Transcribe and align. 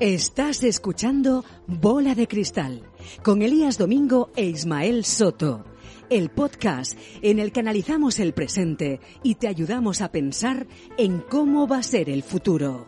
Estás 0.00 0.64
escuchando 0.64 1.44
Bola 1.66 2.14
de 2.14 2.26
Cristal 2.26 2.80
con 3.22 3.42
Elías 3.42 3.76
Domingo 3.76 4.30
e 4.34 4.44
Ismael 4.44 5.04
Soto, 5.04 5.66
el 6.08 6.30
podcast 6.30 6.98
en 7.20 7.38
el 7.38 7.52
que 7.52 7.60
analizamos 7.60 8.18
el 8.18 8.32
presente 8.32 9.00
y 9.22 9.34
te 9.34 9.46
ayudamos 9.46 10.00
a 10.00 10.10
pensar 10.10 10.66
en 10.96 11.20
cómo 11.20 11.68
va 11.68 11.76
a 11.76 11.82
ser 11.82 12.08
el 12.08 12.22
futuro. 12.22 12.86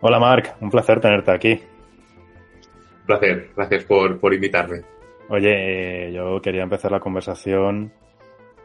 Hola 0.00 0.18
Marc, 0.18 0.56
un 0.60 0.68
placer 0.68 1.00
tenerte 1.00 1.30
aquí. 1.30 1.52
Un 1.52 3.06
placer, 3.06 3.50
gracias 3.54 3.84
por, 3.84 4.34
invitarme. 4.34 4.82
Oye, 5.28 6.08
eh, 6.08 6.12
yo 6.12 6.42
quería 6.42 6.64
empezar 6.64 6.90
la 6.90 6.98
conversación 6.98 7.92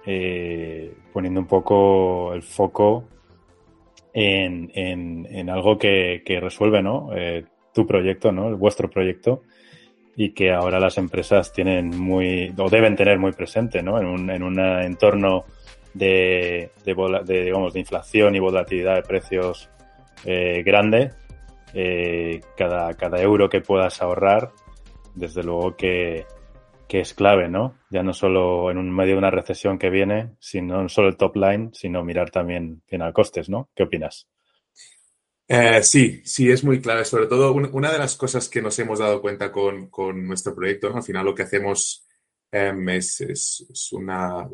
eh, 0.10 0.94
poniendo 1.12 1.42
un 1.42 1.48
poco 1.48 2.34
el 2.34 2.42
foco 2.42 3.04
en, 4.14 5.50
algo 5.50 5.78
que, 5.78 6.40
resuelve, 6.42 6.82
¿no? 6.82 7.10
Eh, 7.14 7.44
tu 7.74 7.86
proyecto, 7.86 8.32
¿no? 8.32 8.56
Vuestro 8.56 8.90
proyecto 8.90 9.44
y 10.16 10.30
que 10.30 10.54
ahora 10.54 10.80
las 10.80 10.98
empresas 10.98 11.52
tienen 11.52 11.90
muy, 11.90 12.54
o 12.58 12.70
deben 12.70 12.96
tener 12.96 13.20
muy 13.20 13.34
presente, 13.34 13.84
¿no? 13.84 14.00
En 14.00 14.06
un, 14.06 14.30
en 14.30 14.60
entorno 14.86 15.44
de, 15.94 16.72
de, 16.86 17.44
digamos, 17.44 17.74
de 17.74 17.80
inflación 17.82 18.34
y 18.34 18.40
volatilidad 18.40 18.96
de 18.96 19.02
precios 19.02 19.70
eh, 20.24 20.64
grande, 20.66 21.12
cada, 22.56 22.94
cada 22.94 23.22
euro 23.22 23.50
que 23.50 23.60
puedas 23.60 24.02
ahorrar, 24.02 24.52
desde 25.16 25.44
luego 25.44 25.76
que, 25.76 26.26
que 26.88 27.02
es 27.02 27.14
clave, 27.14 27.50
¿no? 27.50 27.78
Ya 27.90 28.04
no 28.04 28.14
solo 28.14 28.72
en 28.72 28.78
un 28.78 28.94
medio 28.96 29.14
de 29.14 29.20
una 29.20 29.32
recesión 29.32 29.78
que 29.78 29.90
viene, 29.90 30.36
sino 30.40 30.82
no 30.82 30.90
solo 30.90 31.10
el 31.10 31.18
top 31.18 31.36
line, 31.36 31.70
sino 31.74 32.04
mirar 32.04 32.32
también 32.32 32.82
bien 32.90 33.02
a 33.02 33.12
costes, 33.12 33.50
¿no? 33.50 33.70
¿Qué 33.76 33.84
opinas? 33.84 34.28
Eh, 35.50 35.82
sí, 35.82 36.22
sí, 36.26 36.50
es 36.52 36.64
muy 36.64 36.82
clave. 36.82 37.06
Sobre 37.06 37.28
todo, 37.28 37.54
una 37.54 37.92
de 37.92 37.98
las 37.98 38.16
cosas 38.16 38.50
que 38.50 38.62
nos 38.62 38.78
hemos 38.80 39.00
dado 39.00 39.22
cuenta 39.22 39.52
con, 39.52 39.90
nuestro 40.28 40.54
proyecto, 40.54 40.90
¿no? 40.90 40.98
al 40.98 41.04
final 41.04 41.26
lo 41.26 41.34
que 41.34 41.44
hacemos 41.44 42.06
em, 42.52 42.90
es, 42.90 43.90
una, 43.92 44.48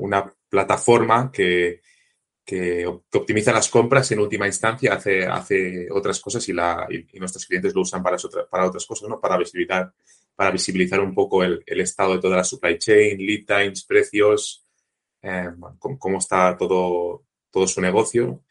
plataforma 0.49 1.31
que, 1.31 1.81
optimiza 3.13 3.53
las 3.53 3.69
compras 3.69 4.11
en 4.11 4.19
última 4.19 4.45
instancia, 4.45 4.93
hace, 4.93 5.25
hace 5.25 5.87
otras 5.89 6.19
cosas 6.19 6.47
y, 6.49 6.53
la, 6.53 6.87
nuestros 7.13 7.45
clientes 7.45 7.73
lo 7.73 7.81
usan 7.81 8.03
para, 8.03 8.17
para 8.49 8.67
otras 8.67 8.85
cosas, 8.85 9.09
¿no? 9.09 9.19
para, 9.19 9.37
visibilizar, 9.37 9.91
para 10.35 10.51
visibilizar 10.51 10.99
un 10.99 11.13
poco 11.13 11.43
el, 11.43 11.63
estado 11.67 12.15
de 12.15 12.21
toda 12.21 12.37
la 12.37 12.43
supply 12.43 12.77
chain, 12.77 13.17
lead 13.17 13.45
times, 13.45 13.83
precios, 13.83 14.65
em, 15.21 15.59
cómo, 15.79 16.17
está 16.17 16.57
todo, 16.57 17.25
todo 17.51 17.67
su 17.67 17.81
negocio. 17.81 18.43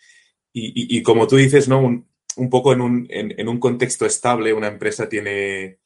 Y, 0.54 1.02
como 1.02 1.26
tú 1.26 1.36
dices, 1.36 1.66
¿no? 1.66 1.80
Un, 1.80 2.50
poco 2.50 2.74
en 2.74 2.82
un, 2.82 3.06
en, 3.08 3.48
un 3.48 3.58
contexto 3.58 4.04
estable, 4.04 4.52
una 4.52 4.68
empresa 4.68 5.08
tiene. 5.08 5.78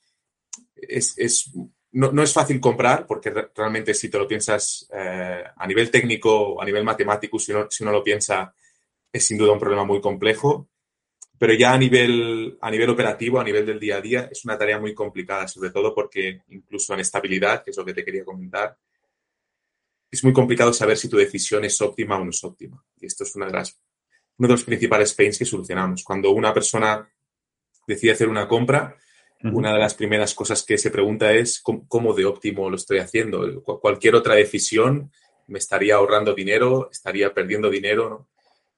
Es, 0.74 1.52
no, 1.92 2.22
es 2.22 2.32
fácil 2.32 2.60
comprar, 2.60 3.06
porque 3.06 3.32
realmente, 3.54 3.94
si 3.94 4.10
te 4.10 4.18
lo 4.18 4.26
piensas 4.26 4.88
eh, 4.92 5.44
a 5.56 5.66
nivel 5.66 5.90
técnico, 5.90 6.60
a 6.60 6.64
nivel 6.64 6.84
matemático, 6.84 7.38
si 7.38 7.52
uno, 7.52 7.68
si 7.70 7.84
uno 7.84 7.92
lo 7.92 8.02
piensa, 8.02 8.52
es 9.12 9.24
sin 9.24 9.38
duda 9.38 9.52
un 9.52 9.60
problema 9.60 9.84
muy 9.84 10.00
complejo. 10.00 10.68
Pero 11.38 11.54
ya 11.54 11.72
a 11.72 11.78
nivel, 11.78 12.56
a 12.60 12.70
nivel 12.70 12.90
operativo, 12.90 13.38
a 13.38 13.44
nivel 13.44 13.66
del 13.66 13.78
día 13.78 13.96
a 13.96 14.00
día, 14.00 14.28
es 14.30 14.44
una 14.44 14.56
tarea 14.56 14.78
muy 14.78 14.94
complicada, 14.94 15.46
sobre 15.48 15.70
todo 15.70 15.94
porque 15.94 16.42
incluso 16.48 16.94
en 16.94 17.00
estabilidad, 17.00 17.62
que 17.62 17.70
es 17.70 17.76
lo 17.76 17.84
que 17.84 17.94
te 17.94 18.04
quería 18.04 18.24
comentar, 18.24 18.76
es 20.10 20.24
muy 20.24 20.32
complicado 20.32 20.72
saber 20.72 20.96
si 20.96 21.08
tu 21.08 21.16
decisión 21.16 21.64
es 21.64 21.80
óptima 21.80 22.16
o 22.18 22.24
no 22.24 22.30
es 22.30 22.42
óptima. 22.42 22.82
Y 23.00 23.06
esto 23.06 23.24
es 23.24 23.34
una 23.36 23.46
de 23.46 23.52
las 23.52 23.78
uno 24.38 24.48
de 24.48 24.54
los 24.54 24.64
principales 24.64 25.14
pains 25.14 25.38
que 25.38 25.44
solucionamos. 25.44 26.04
Cuando 26.04 26.30
una 26.30 26.52
persona 26.52 27.08
decide 27.86 28.12
hacer 28.12 28.28
una 28.28 28.46
compra, 28.46 28.96
una 29.42 29.72
de 29.72 29.78
las 29.78 29.94
primeras 29.94 30.34
cosas 30.34 30.62
que 30.64 30.76
se 30.76 30.90
pregunta 30.90 31.32
es 31.32 31.62
¿cómo, 31.62 32.14
de 32.14 32.24
óptimo 32.24 32.68
lo 32.68 32.76
estoy 32.76 32.98
haciendo. 32.98 33.62
Cualquier 33.62 34.14
otra 34.14 34.34
decisión 34.34 35.12
me 35.46 35.58
estaría 35.58 35.94
ahorrando 35.94 36.34
dinero, 36.34 36.88
estaría 36.90 37.32
perdiendo 37.32 37.70
dinero. 37.70 38.28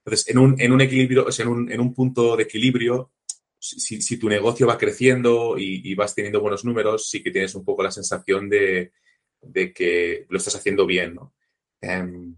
Entonces, 0.08 0.28
en 0.28 0.38
un, 0.38 0.60
en 0.60 0.72
un 0.72 0.80
equilibrio, 0.80 1.26
o 1.26 1.32
sea, 1.32 1.44
en, 1.44 1.52
un, 1.52 1.70
en 1.70 1.80
un, 1.80 1.92
punto 1.92 2.36
de 2.36 2.44
equilibrio, 2.44 3.12
si, 3.58 4.00
si 4.00 4.16
tu 4.19 4.28
negocio 4.28 4.66
va 4.66 4.78
creciendo 4.78 5.56
y, 5.58 5.94
vas 5.94 6.14
teniendo 6.14 6.41
buenos 6.41 6.64
números, 6.64 7.08
sí 7.10 7.22
que 7.22 7.30
tienes 7.30 7.54
un 7.54 7.64
poco 7.64 7.82
la 7.82 7.91
sensación 7.91 8.48
de, 8.48 8.92
de 9.42 9.72
que 9.72 10.26
lo 10.30 10.38
estás 10.38 10.56
haciendo 10.56 10.86
bien. 10.86 11.14
¿no? 11.14 11.34
Em, 11.80 12.34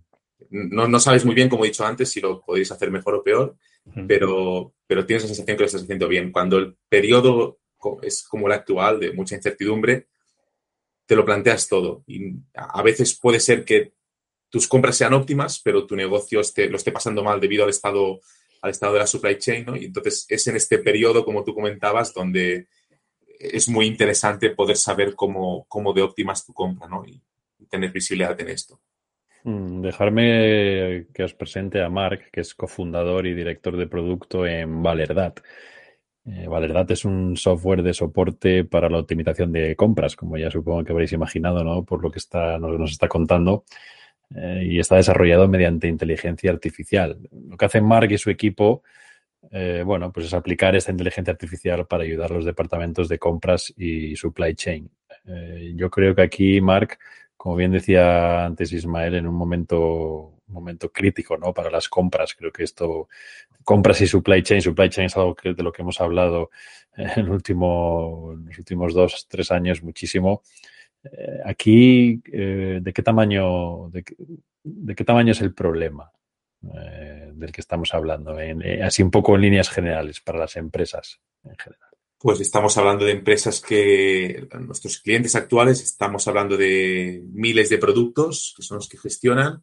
no, 0.51 0.89
no, 0.89 0.99
sabes 0.99 1.25
muy 1.25 1.35
bien, 1.35 1.49
como 1.49 1.65
he 1.65 1.69
dicho 1.69 1.85
antes, 1.87 2.11
si 2.11 2.21
lo 2.21 2.41
podéis 2.41 2.73
hacer 2.73 2.91
mejor 2.91 3.15
o 3.15 3.23
peor, 3.23 3.57
pero, 4.09 4.75
pero 4.87 5.07
tienes 5.07 5.23
la 5.23 5.29
sensación 5.29 5.57
que 5.57 5.63
lo 5.63 5.67
estás 5.67 5.83
haciendo 5.83 6.09
bien. 6.09 6.33
Cuando 6.33 6.59
el 6.59 6.77
periodo 6.89 7.61
es 8.03 8.25
como 8.25 8.47
el 8.47 8.53
actual, 8.53 8.99
de 8.99 9.13
mucha 9.13 9.37
incertidumbre, 9.37 10.09
te 11.07 11.15
lo 11.15 11.25
planteas 11.25 11.69
todo. 11.69 12.03
Y 12.07 12.35
a 12.55 12.83
veces 12.83 13.19
puede 13.19 13.39
ser 13.39 13.65
que 13.65 13.93
tus 14.51 14.69
compras 14.69 14.97
sean 14.97 15.15
óptimas, 15.15 15.61
pero 15.65 15.87
tu 15.87 15.97
negocio 15.97 16.41
esté, 16.41 16.69
lo 16.69 16.77
esté 16.77 16.93
pasando 16.93 17.25
mal 17.25 17.41
debido 17.41 17.65
al 17.65 17.71
estado, 17.71 18.21
al 18.61 18.71
estado 18.71 18.95
de 18.95 18.99
la 18.99 19.07
supply 19.07 19.39
chain, 19.39 19.65
¿no? 19.65 19.77
Y 19.77 19.87
entonces 19.87 20.27
es 20.29 20.47
en 20.49 20.57
este 20.57 20.79
periodo, 20.79 21.25
como 21.25 21.45
tú 21.45 21.55
comentabas, 21.55 22.13
donde 22.13 22.67
es 23.39 23.69
muy 23.69 23.87
interesante 23.87 24.51
poder 24.51 24.77
saber 24.77 25.15
cómo, 25.15 25.65
cómo 25.69 25.93
de 25.93 26.03
óptimas 26.03 26.45
tu 26.45 26.53
compra, 26.53 26.89
¿no? 26.89 27.05
Y 27.07 27.23
tener 27.71 27.93
visibilidad 27.93 28.39
en 28.41 28.49
esto. 28.51 28.81
Mm, 29.45 29.81
dejarme 29.81 31.07
que 31.15 31.23
os 31.23 31.35
presente 31.35 31.83
a 31.83 31.89
Marc, 31.89 32.31
que 32.31 32.43
es 32.43 32.55
cofundador 32.55 33.27
y 33.27 33.35
director 33.35 33.77
de 33.77 33.87
producto 33.87 34.47
en 34.47 34.83
Valerdat. 34.83 35.41
Eh, 36.27 36.47
Valerdat 36.47 36.91
es 36.91 37.05
un 37.07 37.37
software 37.37 37.83
de 37.83 37.95
soporte 37.95 38.65
para 38.65 38.91
la 38.91 38.99
optimización 38.99 39.53
de 39.53 39.75
compras, 39.75 40.17
como 40.17 40.37
ya 40.37 40.51
supongo 40.51 40.85
que 40.85 40.93
habréis 40.93 41.13
imaginado, 41.13 41.65
¿no? 41.65 41.85
Por 41.85 42.03
lo 42.03 42.11
que 42.11 42.19
está, 42.19 42.59
nos, 42.59 42.91
está 42.91 43.09
contando. 43.09 43.65
Eh, 44.35 44.63
y 44.65 44.79
está 44.79 44.97
desarrollado 44.97 45.49
mediante 45.49 45.89
inteligencia 45.89 46.51
artificial. 46.51 47.19
Lo 47.49 47.57
que 47.57 47.65
hace 47.65 47.81
Marc 47.81 48.11
y 48.13 48.19
su 48.19 48.31
equipo, 48.31 48.83
eh, 49.51 49.83
bueno, 49.85 50.13
pues 50.13 50.27
es 50.27 50.35
aplicar 50.35 50.77
esta 50.77 50.93
inteligencia 50.93 51.33
artificial 51.33 51.87
para 51.87 52.05
ayudar 52.05 52.31
a 52.31 52.35
los 52.35 52.45
departamentos 52.45 53.09
de 53.09 53.19
compras 53.19 53.73
y 53.77 54.15
supply 54.17 54.55
chain. 54.55 54.91
yo 55.75 55.91
creo 55.91 56.15
que 56.15 56.23
aquí, 56.23 56.61
Marc, 56.61 56.99
como 57.37 57.57
bien 57.57 57.73
decía 57.73 58.45
antes 58.45 58.73
Ismael, 58.73 59.15
en 59.15 59.27
un 59.27 59.35
momento, 59.35 60.41
momento 60.49 60.93
crítico 60.93 61.37
¿no? 61.39 61.55
para 61.55 61.71
las 61.71 61.89
compras. 61.89 62.35
Creo 62.35 62.53
que 62.53 62.65
esto, 62.65 63.09
compras 63.65 64.01
y 64.03 64.07
supply 64.07 64.43
chain, 64.43 64.61
supply 64.61 64.91
chain 64.91 65.07
es 65.07 65.17
algo 65.17 65.35
que, 65.35 65.55
de 65.55 65.63
lo 65.63 65.73
que 65.73 65.83
hemos 65.83 66.01
hablado 66.01 66.51
en, 66.97 67.09
el 67.19 67.31
último, 67.31 68.35
los 68.45 68.59
últimos 68.59 68.95
dos, 68.95 69.27
tres 69.29 69.51
años 69.51 69.83
muchísimo. 69.83 70.43
Eh, 71.05 71.41
aquí, 71.45 72.21
eh, 72.33 72.81
¿de 72.83 72.93
qué 72.93 73.03
tamaño, 73.03 73.91
es 73.93 75.41
el 75.41 75.55
problema 75.55 76.11
eh, 76.75 77.31
del 77.35 77.53
que 77.53 77.61
estamos 77.61 77.95
hablando? 77.95 78.37
así 78.85 79.03
un 79.03 79.11
poco 79.11 79.35
en 79.35 79.43
líneas 79.43 79.71
generales 79.71 80.21
para 80.21 80.39
las 80.39 80.57
empresas 80.57 81.21
en 81.45 81.57
general 81.57 81.91
pues 82.23 82.39
estamos 82.41 82.77
hablando 82.77 83.07
de 83.07 83.13
empresas 83.13 83.63
que, 83.63 84.47
nuestros 84.61 84.99
clientes 84.99 85.35
actuales, 85.37 85.83
estamos 85.83 86.29
hablando 86.29 86.55
de 86.55 87.23
miles 87.33 87.71
de 87.71 87.79
productos 87.79 88.53
que 88.55 88.63
son 88.63 88.77
los 88.77 88.91
que 88.91 88.99
gestionan 88.99 89.63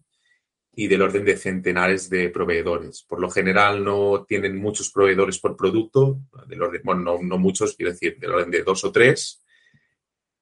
y 0.73 0.87
del 0.87 1.03
orden 1.03 1.23
de 1.23 1.37
centenares 1.37 2.09
de 2.09 2.29
proveedores. 2.29 3.03
Por 3.03 3.19
lo 3.19 3.29
general 3.29 3.83
no 3.83 4.25
tienen 4.27 4.57
muchos 4.57 4.91
proveedores 4.91 5.37
por 5.37 5.55
producto, 5.55 6.19
del 6.47 6.63
orden, 6.63 6.81
bueno, 6.83 7.19
no, 7.21 7.37
muchos, 7.37 7.75
quiero 7.75 7.91
decir, 7.91 8.17
del 8.17 8.31
orden 8.31 8.49
de 8.49 8.63
dos 8.63 8.83
o 8.83 8.91
tres. 8.91 9.43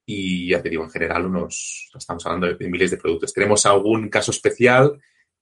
Y 0.06 0.50
ya 0.50 0.62
te 0.62 0.70
digo, 0.70 0.84
en 0.84 0.92
general 0.92 1.26
unos, 1.26 1.90
estamos 1.96 2.26
hablando 2.26 2.54
de 2.54 2.70
miles 2.70 2.92
de 2.92 2.98
productos. 2.98 3.34
Tenemos 3.34 3.66
algún 3.66 4.10
caso 4.10 4.32
especial 4.32 5.00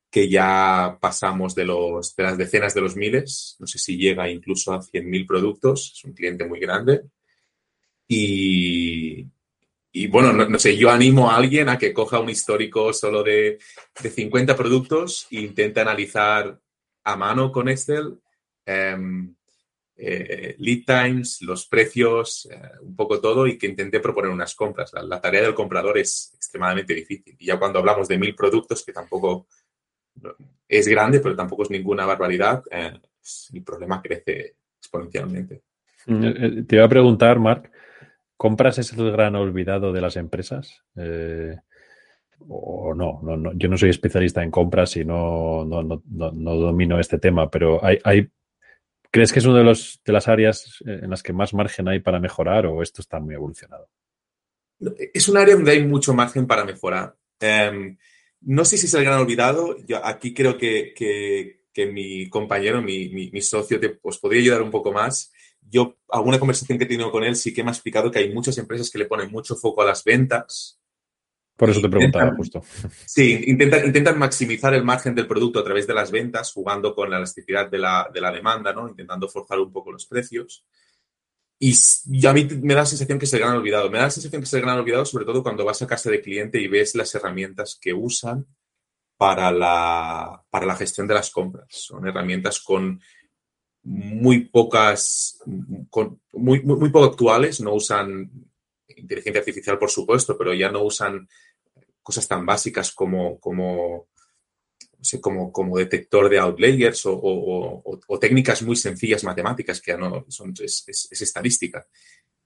que 0.10 0.30
ya 0.30 0.98
pasamos 1.02 1.56
de, 1.56 1.66
los, 1.66 2.16
de 2.16 2.24
las 2.24 2.38
decenas 2.38 2.76
de 2.76 2.82
los 2.82 2.96
miles, 2.96 3.56
no 3.58 3.66
sé 3.66 3.80
si 3.80 3.98
llega 3.98 4.30
incluso 4.30 4.72
a 4.72 4.80
100.000 4.80 5.26
productos, 5.26 5.94
es 5.96 6.04
un 6.04 6.14
cliente 6.14 6.46
muy 6.46 6.60
grande. 6.60 7.02
Y, 8.08 9.26
y 9.92 10.08
bueno, 10.08 10.32
no, 10.32 10.60
sé, 10.60 10.78
yo 10.78 10.92
animo 10.92 11.32
a 11.32 11.36
alguien 11.38 11.68
a 11.68 11.80
que 11.80 11.94
coja 11.94 12.20
un 12.20 12.30
histórico 12.30 12.94
solo 12.94 13.24
de, 13.24 13.58
de 14.02 14.10
50 14.10 14.56
productos 14.56 15.28
e 15.32 15.40
intente 15.42 15.80
analizar 15.80 16.60
a 17.04 17.16
mano 17.16 17.52
con 17.52 17.68
Excel 17.70 18.20
em, 18.66 19.34
eh, 19.96 20.56
lead 20.58 20.84
times, 20.86 21.42
los 21.42 21.68
precios, 21.68 22.48
eh, 22.52 22.60
un 22.82 22.96
poco 22.96 23.22
todo 23.22 23.48
y 23.48 23.58
que 23.58 23.68
intente 23.68 24.00
proponer 24.00 24.32
unas 24.32 24.56
compras. 24.56 24.92
La, 24.94 25.04
la, 25.04 25.22
tarea 25.22 25.44
del 25.44 25.54
comprador 25.54 25.98
es 25.98 26.32
extremadamente 26.36 26.94
difícil. 26.94 27.36
Y 27.38 27.46
ya 27.46 27.60
cuando 27.60 27.80
hablamos 27.80 28.08
de 28.08 28.18
mil 28.18 28.36
productos, 28.36 28.84
que 28.84 28.92
tampoco 28.92 29.48
es 30.68 30.88
grande, 30.88 31.20
pero 31.20 31.36
tampoco 31.36 31.64
es 31.64 31.70
ninguna 31.70 32.06
barbaridad, 32.06 32.64
eh, 32.72 32.94
el 33.54 33.64
problema 33.64 34.02
crece 34.02 34.56
exponencialmente. 34.80 35.62
Mm, 36.08 36.24
eh, 36.24 36.64
te 36.68 36.76
iba 36.76 36.86
a 36.86 36.90
preguntar, 36.90 37.40
Marc, 37.40 37.72
¿compras 38.36 38.78
es 38.80 38.94
el 38.94 39.12
gran 39.12 39.36
olvidado 39.36 39.94
de 39.94 40.02
las 40.02 40.16
empresas? 40.18 40.84
Eh, 40.96 41.56
o 42.48 42.94
no, 42.94 43.22
no, 43.22 43.54
yo 43.54 43.70
no 43.70 43.78
soy 43.78 43.90
especialista 43.90 44.44
en 44.44 44.52
compras 44.52 44.98
y 44.98 45.06
no, 45.06 45.64
no, 45.64 45.84
no 45.84 46.56
domino 46.56 47.00
este 47.00 47.18
tema, 47.18 47.50
pero 47.50 47.84
hay, 47.84 48.00
hay, 48.04 48.30
¿crees 49.14 49.32
que 49.32 49.38
es 49.38 49.46
una 49.46 49.60
de, 49.60 49.78
de 50.06 50.12
las 50.12 50.28
áreas 50.28 50.84
en 50.88 51.08
las 51.12 51.22
que 51.22 51.34
más 51.34 51.54
margen 51.54 51.88
hay 51.88 52.00
para 52.00 52.20
mejorar 52.20 52.66
o 52.66 52.82
esto 52.82 53.00
está 53.00 53.20
muy 53.20 53.36
evolucionado? 53.36 53.88
Es 55.14 55.30
un 55.30 55.38
área 55.38 55.54
donde 55.54 55.72
hay 55.72 55.86
mucho 55.86 56.16
margen 56.16 56.48
para 56.48 56.66
mejorar. 56.66 57.16
Em, 57.40 57.96
no 58.42 58.66
sé 58.66 58.76
si 58.76 58.88
es 58.88 58.94
el 58.96 59.04
gran 59.04 59.20
olvidado. 59.20 59.78
Yo 59.86 60.04
aquí 60.04 60.34
creo 60.34 60.58
que, 60.58 60.96
que, 60.96 61.86
mi 61.86 62.28
compañero, 62.28 62.82
mi, 62.82 63.10
mi, 63.10 63.42
socio, 63.42 63.80
te, 63.80 64.00
os 64.02 64.18
podría 64.18 64.42
ayudar 64.42 64.64
un 64.64 64.72
poco 64.72 64.92
más. 64.92 65.32
Yo, 65.62 65.96
alguna 66.10 66.40
conversación 66.40 66.80
que 66.80 66.86
he 66.86 66.88
tenido 66.88 67.12
con 67.12 67.24
él, 67.24 67.36
sí 67.36 67.54
que 67.54 67.64
me 67.64 67.70
ha 67.70 67.74
explicado 67.74 68.10
que 68.10 68.18
hay 68.18 68.34
muchas 68.34 68.58
empresas 68.58 68.90
que 68.90 68.98
le 68.98 69.06
ponen 69.06 69.32
mucho 69.32 69.56
foco 69.56 69.84
a 69.84 69.86
las 69.86 70.04
ventas. 70.04 70.82
Por 71.56 71.70
eso 71.70 71.82
te 71.82 71.90
preguntaba 71.90 72.36
justo. 72.36 72.64
Sí, 73.06 73.44
intentan, 73.48 73.86
intentan 73.86 74.18
maximizar 74.18 74.74
el 74.74 74.84
margen 74.84 75.14
del 75.14 75.28
producto 75.28 75.60
a 75.60 75.64
través 75.64 75.86
de 75.86 75.94
las 75.94 76.10
ventas, 76.10 76.52
jugando 76.52 76.96
con 76.96 77.10
la 77.10 77.18
elasticidad 77.18 77.70
de 77.70 77.78
la, 77.78 78.10
de 78.12 78.22
la 78.22 78.32
demanda, 78.32 78.74
¿no? 78.74 78.90
Intentando 78.90 79.30
forzar 79.30 79.60
un 79.60 79.72
poco 79.72 79.92
los 79.92 80.06
precios. 80.06 80.66
Y, 81.60 82.26
a 82.26 82.34
mí 82.34 82.46
me 82.62 82.74
da 82.74 82.82
la 82.82 82.86
sensación 82.86 83.20
que 83.20 83.26
se 83.26 83.40
gran 83.40 83.56
olvidado. 83.56 83.90
Me 83.90 83.98
da 83.98 84.06
la 84.06 84.10
sensación 84.10 84.42
que 84.42 84.48
se 84.48 84.60
gran 84.60 84.80
olvidado 84.80 85.06
sobre 85.06 85.26
todo 85.26 85.44
cuando 85.44 85.64
vas 85.64 85.82
a 85.82 85.88
casa 85.88 86.10
de 86.10 86.22
cliente 86.22 86.60
y 86.60 86.68
ves 86.68 86.96
las 86.96 87.14
herramientas 87.16 87.78
que 87.80 87.94
usan 87.94 88.46
para 89.16 89.52
la, 89.52 90.44
para 90.50 90.66
la 90.66 90.76
gestión 90.76 91.08
de 91.08 91.14
las 91.14 91.30
compras. 91.30 91.68
Son 91.70 92.06
herramientas 92.06 92.60
con 92.60 93.00
muy 93.84 94.46
pocas, 94.46 95.40
con, 95.90 96.20
muy, 96.34 96.62
muy, 96.64 96.90
poco 96.90 97.06
actuales, 97.06 97.62
no 97.62 97.74
usan 97.74 98.30
inteligencia 98.88 99.40
artificial, 99.40 99.80
por 99.80 99.90
supuesto, 99.90 100.38
pero 100.38 100.54
ya 100.54 100.72
no 100.72 100.84
usan 100.84 101.28
cosas 102.02 102.28
tan 102.28 102.46
básicas 102.46 102.92
como, 102.92 103.40
como 103.40 104.08
como, 105.22 105.52
como 105.52 105.78
detector 105.78 106.30
de 106.30 106.40
outlayers 106.40 107.04
o, 107.06 108.18
técnicas 108.20 108.62
muy 108.62 108.76
sencillas 108.76 109.24
matemáticas 109.24 109.82
que 109.82 109.92
ya 109.92 109.98
no 109.98 110.26
son, 110.30 110.54
es, 110.60 110.86
estadística. 111.12 111.86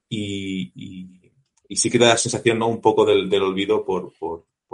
Y, 0.08 0.72
sí 1.70 1.90
que 1.90 1.98
da 1.98 2.08
la 2.08 2.16
sensación 2.16 2.58
¿no? 2.58 2.68
un 2.68 2.80
poco 2.80 3.04
del, 3.04 3.32
olvido 3.42 3.84
por, 3.84 4.12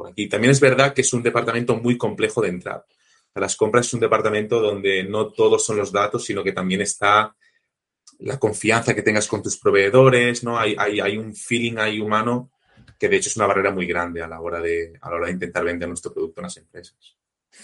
aquí. 0.08 0.28
También 0.28 0.52
es 0.52 0.60
verdad 0.60 0.94
que 0.94 1.02
es 1.02 1.12
un 1.12 1.22
departamento 1.22 1.76
muy 1.76 1.98
complejo 1.98 2.40
de 2.40 2.48
entrar. 2.48 2.84
Las 3.34 3.56
compras 3.56 3.86
es 3.86 3.94
un 3.94 4.00
departamento 4.00 4.60
donde 4.60 5.02
no 5.02 5.32
todos 5.32 5.64
son 5.64 5.76
los 5.76 5.90
datos, 5.90 6.24
sino 6.24 6.44
que 6.44 6.52
también 6.52 6.80
está 6.80 7.34
la 8.20 8.38
confianza 8.38 8.94
que 8.94 9.02
tengas 9.02 9.26
con 9.26 9.42
tus 9.42 9.58
proveedores, 9.58 10.44
¿no? 10.44 10.58
Hay, 10.58 10.74
hay, 10.78 11.00
hay 11.00 11.16
un 11.16 11.34
feeling 11.34 11.78
ahí 11.78 12.00
humano 12.00 12.50
que 12.98 13.08
de 13.08 13.16
hecho 13.16 13.28
es 13.28 13.36
una 13.36 13.46
barrera 13.46 13.70
muy 13.70 13.86
grande 13.86 14.22
a 14.22 14.28
la 14.28 14.40
hora 14.40 14.60
de, 14.60 14.92
a 15.00 15.10
la 15.10 15.16
hora 15.16 15.26
de 15.26 15.32
intentar 15.32 15.64
vender 15.64 15.88
nuestro 15.88 16.12
producto 16.12 16.40
en 16.40 16.44
las 16.44 16.56
empresas. 16.56 17.16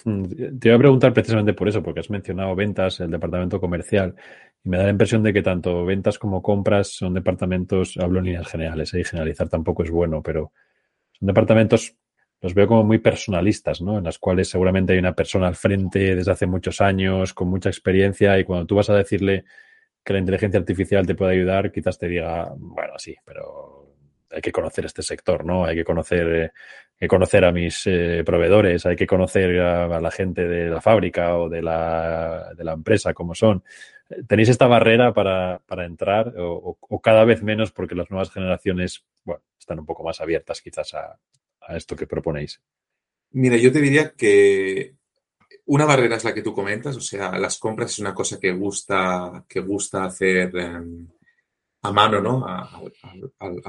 Mm, 0.04 0.58
te 0.58 0.68
iba 0.68 0.76
a 0.76 0.78
preguntar 0.78 1.12
precisamente 1.12 1.52
por 1.54 1.68
eso, 1.68 1.82
porque 1.82 2.00
has 2.00 2.10
mencionado 2.10 2.54
ventas, 2.54 3.00
el 3.00 3.10
departamento 3.10 3.60
comercial, 3.60 4.14
y 4.64 4.68
me 4.68 4.76
da 4.76 4.84
la 4.84 4.90
impresión 4.90 5.22
de 5.22 5.32
que 5.32 5.42
tanto 5.42 5.84
ventas 5.84 6.18
como 6.18 6.42
compras 6.42 6.88
son 6.88 7.14
departamentos, 7.14 7.96
hablo 7.96 8.18
en 8.18 8.26
líneas 8.26 8.48
generales, 8.48 8.92
¿eh? 8.94 9.00
y 9.00 9.04
generalizar 9.04 9.48
tampoco 9.48 9.82
es 9.82 9.90
bueno, 9.90 10.22
pero 10.22 10.52
son 11.12 11.26
departamentos, 11.26 11.96
los 12.40 12.54
veo 12.54 12.66
como 12.66 12.84
muy 12.84 12.98
personalistas, 12.98 13.82
¿no? 13.82 13.98
En 13.98 14.04
las 14.04 14.18
cuales 14.18 14.48
seguramente 14.48 14.94
hay 14.94 14.98
una 14.98 15.14
persona 15.14 15.46
al 15.46 15.56
frente 15.56 16.14
desde 16.16 16.32
hace 16.32 16.46
muchos 16.46 16.80
años, 16.80 17.34
con 17.34 17.48
mucha 17.48 17.68
experiencia, 17.68 18.38
y 18.38 18.44
cuando 18.44 18.66
tú 18.66 18.76
vas 18.76 18.90
a 18.90 18.94
decirle 18.94 19.44
que 20.04 20.12
la 20.12 20.18
inteligencia 20.18 20.58
artificial 20.58 21.06
te 21.06 21.14
puede 21.14 21.32
ayudar, 21.32 21.70
quizás 21.72 21.98
te 21.98 22.08
diga, 22.08 22.52
bueno, 22.56 22.94
sí, 22.98 23.14
pero 23.24 23.94
hay 24.30 24.40
que 24.40 24.52
conocer 24.52 24.84
este 24.84 25.02
sector, 25.02 25.44
¿no? 25.44 25.64
Hay 25.64 25.76
que 25.76 25.84
conocer, 25.84 26.52
eh, 26.98 27.08
conocer 27.08 27.44
a 27.44 27.52
mis 27.52 27.86
eh, 27.86 28.22
proveedores, 28.24 28.86
hay 28.86 28.96
que 28.96 29.06
conocer 29.06 29.60
a, 29.60 30.00
la 30.00 30.10
gente 30.10 30.46
de 30.46 30.70
la 30.70 30.80
fábrica 30.80 31.36
o 31.36 31.48
de 31.48 31.62
la, 31.62 32.52
de 32.56 32.64
la 32.64 32.72
empresa 32.72 33.12
como 33.12 33.34
son. 33.34 33.64
¿Tenéis 34.26 34.48
esta 34.48 34.66
barrera 34.66 35.12
para, 35.12 35.60
para 35.66 35.84
entrar 35.84 36.34
o, 36.38 37.00
cada 37.00 37.24
vez 37.24 37.42
menos 37.42 37.72
porque 37.72 37.94
las 37.94 38.10
nuevas 38.10 38.30
generaciones, 38.30 39.04
bueno, 39.24 39.42
están 39.58 39.78
un 39.78 39.86
poco 39.86 40.02
más 40.02 40.20
abiertas 40.20 40.60
quizás 40.60 40.94
a, 40.94 41.18
a 41.60 41.76
esto 41.76 41.94
que 41.96 42.06
proponéis? 42.06 42.60
Mira, 43.32 43.56
yo 43.56 43.70
te 43.70 43.80
diría 43.80 44.12
que 44.16 44.96
una 45.70 45.84
barrera 45.84 46.16
es 46.16 46.24
la 46.24 46.34
que 46.34 46.42
tú 46.42 46.52
comentas, 46.52 46.96
o 46.96 47.00
sea, 47.00 47.38
las 47.38 47.56
compras 47.58 47.92
es 47.92 48.00
una 48.00 48.12
cosa 48.12 48.40
que 48.40 48.50
gusta, 48.50 49.44
que 49.48 49.60
gusta 49.60 50.04
hacer 50.04 50.50
em, 50.56 51.06
a 51.82 51.92
mano, 51.92 52.20
¿no? 52.20 52.44
A, 52.44 52.82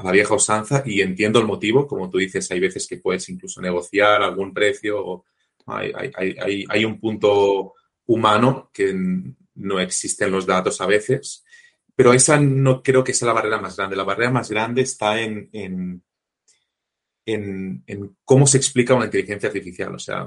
la 0.02 0.10
vieja 0.10 0.34
usanza 0.34 0.82
y 0.84 1.00
entiendo 1.00 1.38
el 1.38 1.46
motivo, 1.46 1.86
como 1.86 2.10
tú 2.10 2.18
dices, 2.18 2.50
hay 2.50 2.58
veces 2.58 2.88
que 2.88 2.96
puedes 2.96 3.28
incluso 3.28 3.60
negociar 3.60 4.20
algún 4.20 4.52
precio, 4.52 5.24
hay, 5.66 6.84
un 6.84 6.98
punto 6.98 7.74
humano 8.06 8.70
que 8.72 8.92
no 9.54 9.78
existe 9.78 10.24
en 10.24 10.32
los 10.32 10.44
datos 10.44 10.80
a 10.80 10.86
veces, 10.86 11.44
pero 11.94 12.12
esa 12.12 12.36
no 12.40 12.82
creo 12.82 13.04
que 13.04 13.14
sea 13.14 13.28
la 13.28 13.34
barrera 13.34 13.60
más 13.60 13.76
grande. 13.76 13.94
La 13.94 14.02
barrera 14.02 14.32
más 14.32 14.50
grande 14.50 14.82
está 14.82 15.20
en, 15.20 16.02
en, 17.24 17.84
cómo 18.24 18.46
se 18.46 18.56
explica 18.56 18.94
una 18.94 19.06
inteligencia 19.06 19.48
artificial. 19.48 19.94
O 19.94 19.98
sea, 19.98 20.26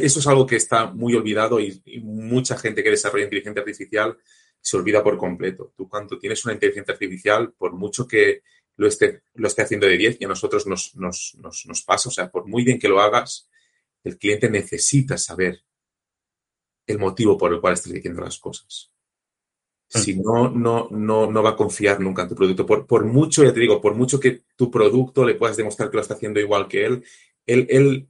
eso 0.00 0.20
es 0.20 0.26
algo 0.26 0.46
que 0.46 0.56
está 0.56 0.86
muy 0.86 1.14
olvidado 1.14 1.60
y, 1.60 1.82
mucha 2.02 2.56
gente 2.58 2.82
que 2.82 2.90
desarrolla 2.90 3.24
inteligencia 3.24 3.60
artificial 3.60 4.16
se 4.60 4.76
olvida 4.76 5.02
por 5.02 5.16
completo. 5.16 5.72
Tú 5.76 5.88
cuando 5.88 6.18
tienes 6.18 6.44
una 6.44 6.54
inteligencia 6.54 6.92
artificial, 6.92 7.52
por 7.52 7.72
mucho 7.72 8.06
que 8.06 8.42
lo 8.76 8.86
esté, 8.88 9.22
lo 9.34 9.48
esté 9.48 9.62
haciendo 9.62 9.86
de 9.86 9.96
10 9.96 10.18
y 10.20 10.24
a 10.24 10.28
nosotros 10.28 10.66
nos, 10.66 10.94
nos, 10.96 11.36
nos, 11.38 11.82
pasa, 11.82 12.08
o 12.08 12.12
sea, 12.12 12.30
por 12.30 12.46
muy 12.46 12.64
bien 12.64 12.78
que 12.78 12.88
lo 12.88 13.00
hagas, 13.00 13.48
el 14.04 14.18
cliente 14.18 14.50
necesita 14.50 15.16
saber 15.16 15.62
el 16.86 16.98
motivo 16.98 17.36
por 17.38 17.52
el 17.52 17.60
cual 17.60 17.74
estás 17.74 17.92
diciendo 17.92 18.22
las 18.22 18.38
cosas. 18.38 18.92
Mm. 19.94 19.98
Si 19.98 20.16
no, 20.16 20.50
no, 20.50 20.88
no, 20.90 21.30
no 21.30 21.42
va 21.42 21.50
a 21.50 21.56
confiar 21.56 22.00
nunca 22.00 22.22
en 22.22 22.28
tu 22.28 22.34
producto. 22.34 22.66
Por, 22.66 22.86
por 22.86 23.04
mucho, 23.04 23.44
ya 23.44 23.52
te 23.52 23.60
digo, 23.60 23.80
por 23.80 23.94
mucho 23.94 24.18
que 24.18 24.42
tu 24.56 24.70
producto 24.70 25.24
le 25.24 25.34
puedas 25.34 25.56
demostrar 25.56 25.90
que 25.90 25.96
lo 25.96 26.02
está 26.02 26.14
haciendo 26.14 26.40
igual 26.40 26.68
que 26.68 26.84
él, 26.84 27.04
él, 27.46 27.66
él 27.70 28.08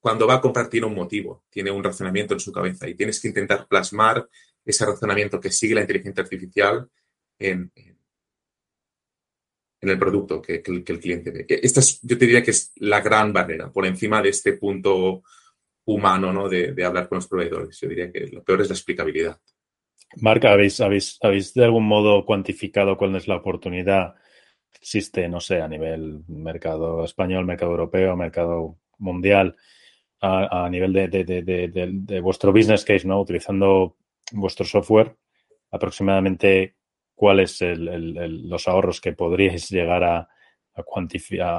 cuando 0.00 0.26
va 0.26 0.34
a 0.34 0.40
comprar 0.40 0.68
tiene 0.68 0.86
un 0.86 0.94
motivo, 0.94 1.44
tiene 1.48 1.70
un 1.70 1.84
razonamiento 1.84 2.34
en 2.34 2.40
su 2.40 2.52
cabeza 2.52 2.88
y 2.88 2.94
tienes 2.94 3.20
que 3.20 3.28
intentar 3.28 3.66
plasmar 3.68 4.28
ese 4.64 4.84
razonamiento 4.84 5.40
que 5.40 5.50
sigue 5.50 5.74
la 5.74 5.80
inteligencia 5.82 6.22
artificial 6.22 6.88
en, 7.38 7.70
en 9.82 9.88
el 9.88 9.98
producto 9.98 10.40
que, 10.40 10.62
el, 10.64 10.84
cliente 10.84 11.30
ve. 11.30 11.44
Esta 11.48 11.80
es, 11.80 12.00
yo 12.02 12.16
te 12.16 12.24
diría 12.24 12.42
que 12.42 12.52
es 12.52 12.72
la 12.76 13.00
gran 13.00 13.32
barrera, 13.32 13.70
por 13.70 13.84
encima 13.84 14.22
de 14.22 14.28
este 14.28 14.52
punto 14.54 15.24
humano 15.84 16.32
¿no? 16.32 16.48
de, 16.48 16.84
hablar 16.84 17.08
con 17.08 17.16
los 17.16 17.26
proveedores. 17.26 17.78
Yo 17.80 17.88
diría 17.88 18.10
que 18.10 18.28
lo 18.28 18.44
peor 18.44 18.62
es 18.62 18.68
la 18.68 18.76
explicabilidad. 18.76 19.40
Marca, 20.20 20.52
¿habéis, 20.52 20.80
habéis, 20.80 21.18
¿habéis 21.22 21.54
de 21.54 21.64
algún 21.64 21.86
modo 21.86 22.24
cuantificado 22.24 22.96
cuál 22.96 23.16
es 23.16 23.28
la 23.28 23.36
oportunidad 23.36 24.14
existe, 24.74 25.28
no 25.28 25.40
sé, 25.40 25.62
a 25.62 25.68
nivel 25.68 26.24
mercado 26.26 27.04
español, 27.04 27.46
mercado 27.46 27.70
europeo, 27.70 28.16
mercado 28.16 28.78
mundial, 28.98 29.56
a, 30.20 30.68
nivel 30.70 30.92
de, 30.92 31.08
de, 31.08 32.20
vuestro 32.20 32.52
business 32.52 32.84
case, 32.84 33.06
¿no? 33.06 33.20
Utilizando 33.20 33.96
vuestro 34.32 34.64
software, 34.64 35.16
aproximadamente 35.70 36.76
cuáles 37.14 37.60
el, 37.62 38.48
los 38.48 38.68
ahorros 38.68 39.00
que 39.00 39.12
podríais 39.12 39.68
llegar 39.68 40.04
a, 40.04 40.28
a 40.74 40.84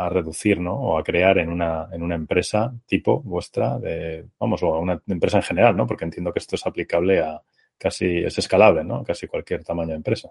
a 0.06 0.10
reducir, 0.10 0.60
¿no? 0.60 0.74
O 0.76 0.98
a 0.98 1.04
crear 1.04 1.38
en 1.40 1.50
una, 1.50 1.90
en 1.92 2.04
una 2.04 2.16
empresa 2.16 2.74
tipo 2.86 3.22
vuestra, 3.22 3.80
de, 3.80 4.28
vamos, 4.40 4.64
o 4.64 4.80
una 4.80 5.02
empresa 5.08 5.38
en 5.38 5.44
general, 5.44 5.76
¿no? 5.76 5.86
Porque 5.86 6.06
entiendo 6.06 6.32
que 6.32 6.40
esto 6.40 6.56
es 6.56 6.66
aplicable 6.66 7.20
a 7.20 7.42
casi, 7.78 8.18
es 8.20 8.38
escalable, 8.38 8.84
¿no? 8.84 9.04
Casi 9.04 9.28
cualquier 9.28 9.64
tamaño 9.64 9.90
de 9.90 9.96
empresa. 9.96 10.30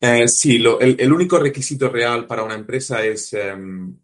Eh, 0.00 0.26
sí, 0.26 0.58
lo, 0.58 0.80
el, 0.80 1.12
único 1.12 1.38
requisito 1.38 1.88
real 1.88 2.26
para 2.26 2.42
una 2.42 2.54
empresa 2.54 3.04
es 3.04 3.32
em, 3.34 3.96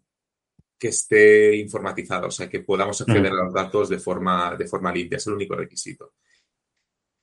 que 0.77 0.87
esté 0.87 1.55
informatizada, 1.57 2.27
o 2.27 2.31
sea, 2.31 2.49
que 2.49 2.61
podamos 2.61 3.01
acceder 3.01 3.31
a 3.31 3.43
los 3.43 3.53
datos 3.53 3.89
de 3.89 3.99
forma, 3.99 4.55
de 4.55 4.65
forma 4.65 4.93
limpia, 4.93 5.17
es 5.17 5.27
el 5.27 5.33
único 5.33 5.55
requisito. 5.55 6.13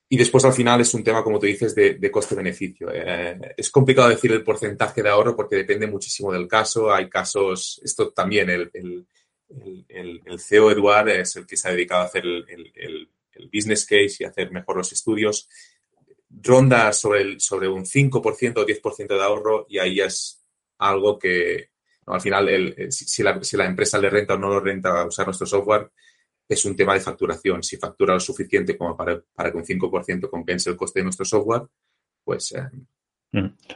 Y 0.08 0.16
después 0.16 0.44
al 0.44 0.52
final 0.52 0.80
es 0.80 0.94
un 0.94 1.02
tema, 1.02 1.24
como 1.24 1.38
tú 1.40 1.46
dices, 1.46 1.74
de, 1.74 2.10
coste-beneficio. 2.10 2.90
Eh, 2.92 3.54
es 3.56 3.70
complicado 3.70 4.08
decir 4.08 4.30
el 4.30 4.44
porcentaje 4.44 5.02
de 5.02 5.08
ahorro 5.08 5.34
porque 5.34 5.56
depende 5.56 5.88
muchísimo 5.88 6.32
del 6.32 6.46
caso. 6.46 6.92
Hay 6.92 7.08
casos, 7.08 7.80
esto 7.82 8.12
también, 8.12 8.48
el, 8.50 8.70
el, 8.72 10.40
CEO 10.40 10.70
Eduard 10.70 11.08
es 11.08 11.36
el 11.36 11.46
que 11.46 11.56
se 11.56 11.68
ha 11.68 11.72
dedicado 11.72 12.02
a 12.02 12.06
hacer 12.06 12.24
el, 12.24 13.10
business 13.52 13.84
case 13.86 14.16
y 14.20 14.24
hacer 14.24 14.50
mejor 14.52 14.76
los 14.76 14.92
estudios. 14.92 15.48
Ronda 16.28 16.92
sobre, 16.92 17.22
el, 17.22 17.40
sobre 17.40 17.68
un 17.68 17.84
5% 17.84 18.58
o 18.58 18.66
10% 18.66 19.06
de 19.06 19.22
ahorro 19.22 19.66
y 19.68 19.78
ahí 19.78 20.00
es 20.00 20.44
algo 20.78 21.18
que 21.18 21.70
al 22.06 22.20
final, 22.20 22.74
si, 22.90 23.22
la, 23.22 23.42
si 23.42 23.56
la 23.56 23.66
empresa 23.66 23.98
le 23.98 24.10
renta 24.10 24.34
o 24.34 24.38
no 24.38 24.48
lo 24.48 24.60
renta 24.60 25.04
usar 25.04 25.26
nuestro 25.26 25.46
software, 25.46 25.90
es 26.48 26.64
un 26.64 26.76
tema 26.76 26.94
de 26.94 27.00
facturación. 27.00 27.62
Si 27.62 27.76
factura 27.76 28.14
lo 28.14 28.20
suficiente 28.20 28.76
como 28.76 28.96
para, 28.96 29.20
para 29.34 29.50
que 29.50 29.56
un 29.56 29.64
5% 29.64 30.30
compense 30.30 30.70
el 30.70 30.76
coste 30.76 31.00
de 31.00 31.04
nuestro 31.04 31.24
software, 31.24 31.62
pues, 32.22 32.52
eh, 32.52 32.68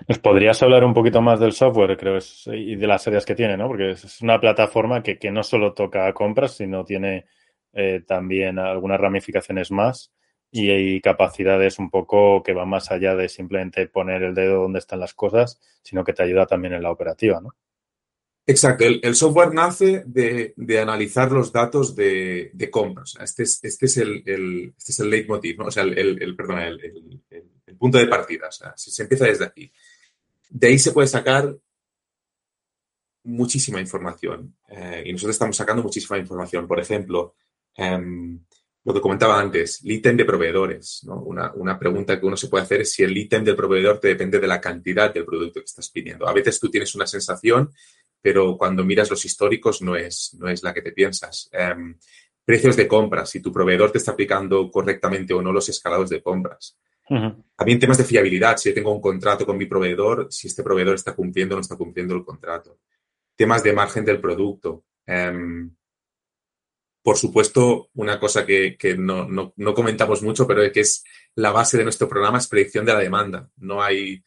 ¿Nos 0.09 0.19
podrías 0.19 0.63
hablar 0.63 0.85
un 0.85 0.95
poquito 0.95 1.21
más 1.21 1.39
del 1.39 1.53
software, 1.53 1.97
creo, 1.97 2.19
y 2.47 2.77
de 2.77 2.87
las 2.87 3.07
áreas 3.07 3.27
que 3.27 3.35
tiene, 3.35 3.57
¿no? 3.57 3.69
Porque 3.69 3.91
es 3.91 4.21
una 4.23 4.41
plataforma 4.41 5.03
que, 5.03 5.19
no 5.31 5.43
solo 5.43 5.75
toca 5.75 6.13
compras, 6.15 6.57
sino 6.57 6.85
tiene 6.85 7.27
eh, 7.73 8.03
también 8.07 8.59
algunas 8.59 9.01
ramificaciones 9.01 9.71
más 9.71 10.13
y 10.51 10.71
hay 10.71 11.01
capacidades 11.01 11.79
un 11.79 11.91
poco 11.91 12.43
que 12.43 12.53
van 12.53 12.69
más 12.69 12.91
allá 12.91 13.15
de 13.15 13.29
simplemente 13.29 13.87
poner 13.87 14.23
el 14.23 14.35
dedo 14.35 14.63
donde 14.63 14.81
están 14.81 15.01
las 15.01 15.15
cosas, 15.15 15.61
sino 15.83 16.05
que 16.05 16.13
te 16.13 16.23
ayuda 16.23 16.47
también 16.47 16.75
en 16.75 16.83
la 16.83 16.91
operativa, 16.91 17.41
¿no? 17.41 17.55
Exacto, 18.47 18.85
el, 18.85 19.15
software 19.15 19.55
nace 19.55 20.03
de, 20.07 20.81
analizar 20.81 21.31
los 21.31 21.53
datos 21.53 21.95
de, 21.95 22.69
compras. 22.71 23.17
Este 23.23 23.45
es, 23.45 23.63
este 23.63 23.87
es 23.87 23.97
el, 23.99 24.75
este 24.77 24.93
es 24.93 25.01
el 25.01 25.11
leitmotiv, 25.11 25.59
¿no? 25.59 25.67
o 25.67 25.71
sea, 25.71 25.85
el, 25.85 26.35
perdón, 26.35 26.59
el, 26.59 27.77
punto 27.79 27.99
de 27.99 28.07
partida. 28.07 28.49
O 28.49 28.53
sea, 28.53 28.73
se, 28.77 29.03
empieza 29.03 29.27
desde 29.27 29.45
aquí. 29.45 29.71
De 30.49 30.67
ahí 30.67 30.79
se 30.81 30.91
puede 30.91 31.07
sacar 31.07 31.57
muchísima 33.23 33.81
información 33.81 34.57
eh, 34.69 35.05
y 35.07 35.13
nosotros 35.13 35.37
estamos 35.37 35.57
sacando 35.57 35.85
muchísima 35.85 36.19
información. 36.19 36.67
Por 36.67 36.81
ejemplo, 36.81 37.35
em, 37.81 38.39
lo 38.85 38.95
que 38.95 39.01
comentaba 39.01 39.41
antes, 39.41 39.83
el 39.85 39.93
ítem 39.93 40.17
de 40.17 40.25
proveedores. 40.25 41.03
¿no? 41.05 41.23
Una, 41.23 41.53
una, 41.55 41.79
pregunta 41.79 42.19
que 42.19 42.27
uno 42.27 42.37
se 42.37 42.49
puede 42.49 42.65
hacer 42.65 42.83
es 42.83 42.93
si 42.93 43.03
el 43.03 43.17
ítem 43.17 43.45
del 43.45 43.57
proveedor 43.57 43.99
te 43.99 44.09
depende 44.09 44.39
de 44.39 44.47
la 44.47 44.61
cantidad 44.61 45.13
del 45.13 45.25
producto 45.25 45.61
que 45.61 45.67
estás 45.67 45.91
pidiendo. 45.91 46.29
A 46.29 46.33
veces 46.33 46.59
tú 46.59 46.71
tienes 46.71 46.95
una 46.95 47.07
sensación 47.07 47.71
pero 48.23 48.57
cuando 48.57 48.85
miras 48.85 49.11
los 49.11 49.25
históricos 49.25 49.83
no 49.83 49.97
es, 49.97 50.37
no 50.39 50.49
es 50.49 50.63
la 50.63 50.75
que 50.75 50.83
te 50.83 50.93
piensas. 50.93 51.49
Em, 51.53 51.97
precios 52.45 52.77
de 52.77 52.87
compras, 52.87 53.31
si 53.31 53.41
tu 53.41 53.53
proveedor 53.53 53.91
te 53.91 53.99
está 53.99 54.13
aplicando 54.13 54.71
correctamente 54.71 55.33
o 55.33 55.43
no 55.43 55.53
los 55.53 55.69
escalados 55.69 56.11
de 56.11 56.23
compras. 56.23 56.79
También 57.57 57.81
temas 57.81 57.99
de 57.99 58.05
fiabilidad, 58.05 58.57
si 58.57 58.69
yo 58.69 58.75
tengo 58.75 58.93
un 58.93 59.01
contrato 59.01 59.45
con 59.45 59.59
mi 59.59 59.67
proveedor, 59.67 60.29
si 60.31 60.47
este 60.47 60.63
proveedor 60.63 60.95
está 60.95 61.13
cumpliendo 61.13 61.57
o 61.57 61.59
no 61.59 61.61
está 61.61 61.75
cumpliendo 61.75 62.15
el 62.15 62.25
contrato. 62.25 62.79
Temas 63.35 63.65
de 63.65 63.73
margen 63.73 64.05
del 64.05 64.21
producto. 64.21 64.85
Em, 65.07 65.75
por 67.03 67.17
supuesto, 67.17 67.89
una 67.95 68.21
cosa 68.21 68.45
que, 68.45 68.77
no, 68.99 69.27
no, 69.27 69.75
comentamos 69.75 70.23
mucho, 70.23 70.47
pero 70.47 70.71
que 70.71 70.81
es 70.81 71.05
la 71.35 71.51
base 71.51 71.79
de 71.79 71.85
nuestro 71.85 72.09
programa 72.09 72.39
es 72.39 72.49
predicción 72.49 72.85
de 72.85 72.93
la 72.93 72.99
demanda. 72.99 73.49
No 73.57 73.83
hay, 73.83 74.23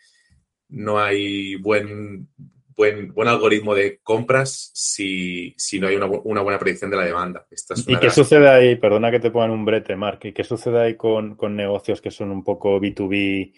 no 0.70 1.00
hay 1.00 1.56
buen, 1.56 2.30
buen, 2.75 3.13
buen 3.13 3.27
algoritmo 3.27 3.75
de 3.75 4.00
compras 4.01 4.72
si, 4.74 5.56
no 5.80 5.88
hay 5.88 5.96
una, 5.96 6.08
buena 6.08 6.60
predicción 6.60 6.89
de 6.89 6.98
la 6.98 7.06
demanda. 7.06 7.46
¿Y 7.86 7.98
qué 7.98 8.10
sucede 8.10 8.50
ahí? 8.50 8.75
Perdona 8.75 9.12
que 9.12 9.20
te 9.20 9.30
pongan 9.30 9.51
un 9.51 9.65
brete, 9.65 9.96
Mark. 9.96 10.20
¿Y 10.24 10.34
qué 10.34 10.44
sucede 10.44 10.82
ahí 10.82 10.96
con, 10.96 11.38
negocios 11.56 12.01
que 12.01 12.10
son 12.10 12.32
un 12.32 12.44
poco 12.44 12.80
B2B, 12.80 13.53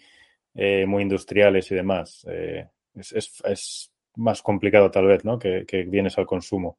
eh, 0.54 0.84
muy 0.86 1.02
industriales 1.02 1.70
y 1.70 1.74
demás? 1.74 2.26
Eh, 2.30 2.68
es, 2.94 3.92
más 4.16 4.40
complicado 4.40 4.90
tal 4.90 5.06
vez, 5.06 5.24
¿no? 5.24 5.38
Que, 5.38 5.64
vienes 5.88 6.18
al 6.18 6.26
consumo. 6.26 6.78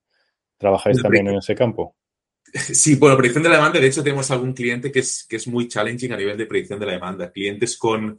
¿Trabajáis 0.57 1.01
también 1.01 1.27
en 1.27 1.37
ese 1.37 1.53
campo? 1.53 1.95
Sí, 2.53 2.95
bueno, 2.95 3.17
predicción 3.17 3.43
de 3.43 3.49
la 3.49 3.55
demanda, 3.55 3.79
de 3.79 3.87
hecho 3.87 4.03
tenemos 4.03 4.31
algún 4.31 4.53
cliente 4.53 4.91
que 4.91 4.99
es, 4.99 5.25
que 5.27 5.35
es 5.35 5.47
muy 5.47 5.67
challenging 5.67 6.13
a 6.13 6.17
nivel 6.17 6.37
de 6.37 6.45
predicción 6.45 6.79
de 6.79 6.85
la 6.85 6.93
demanda. 6.93 7.31
Clientes 7.31 7.77
con 7.77 8.17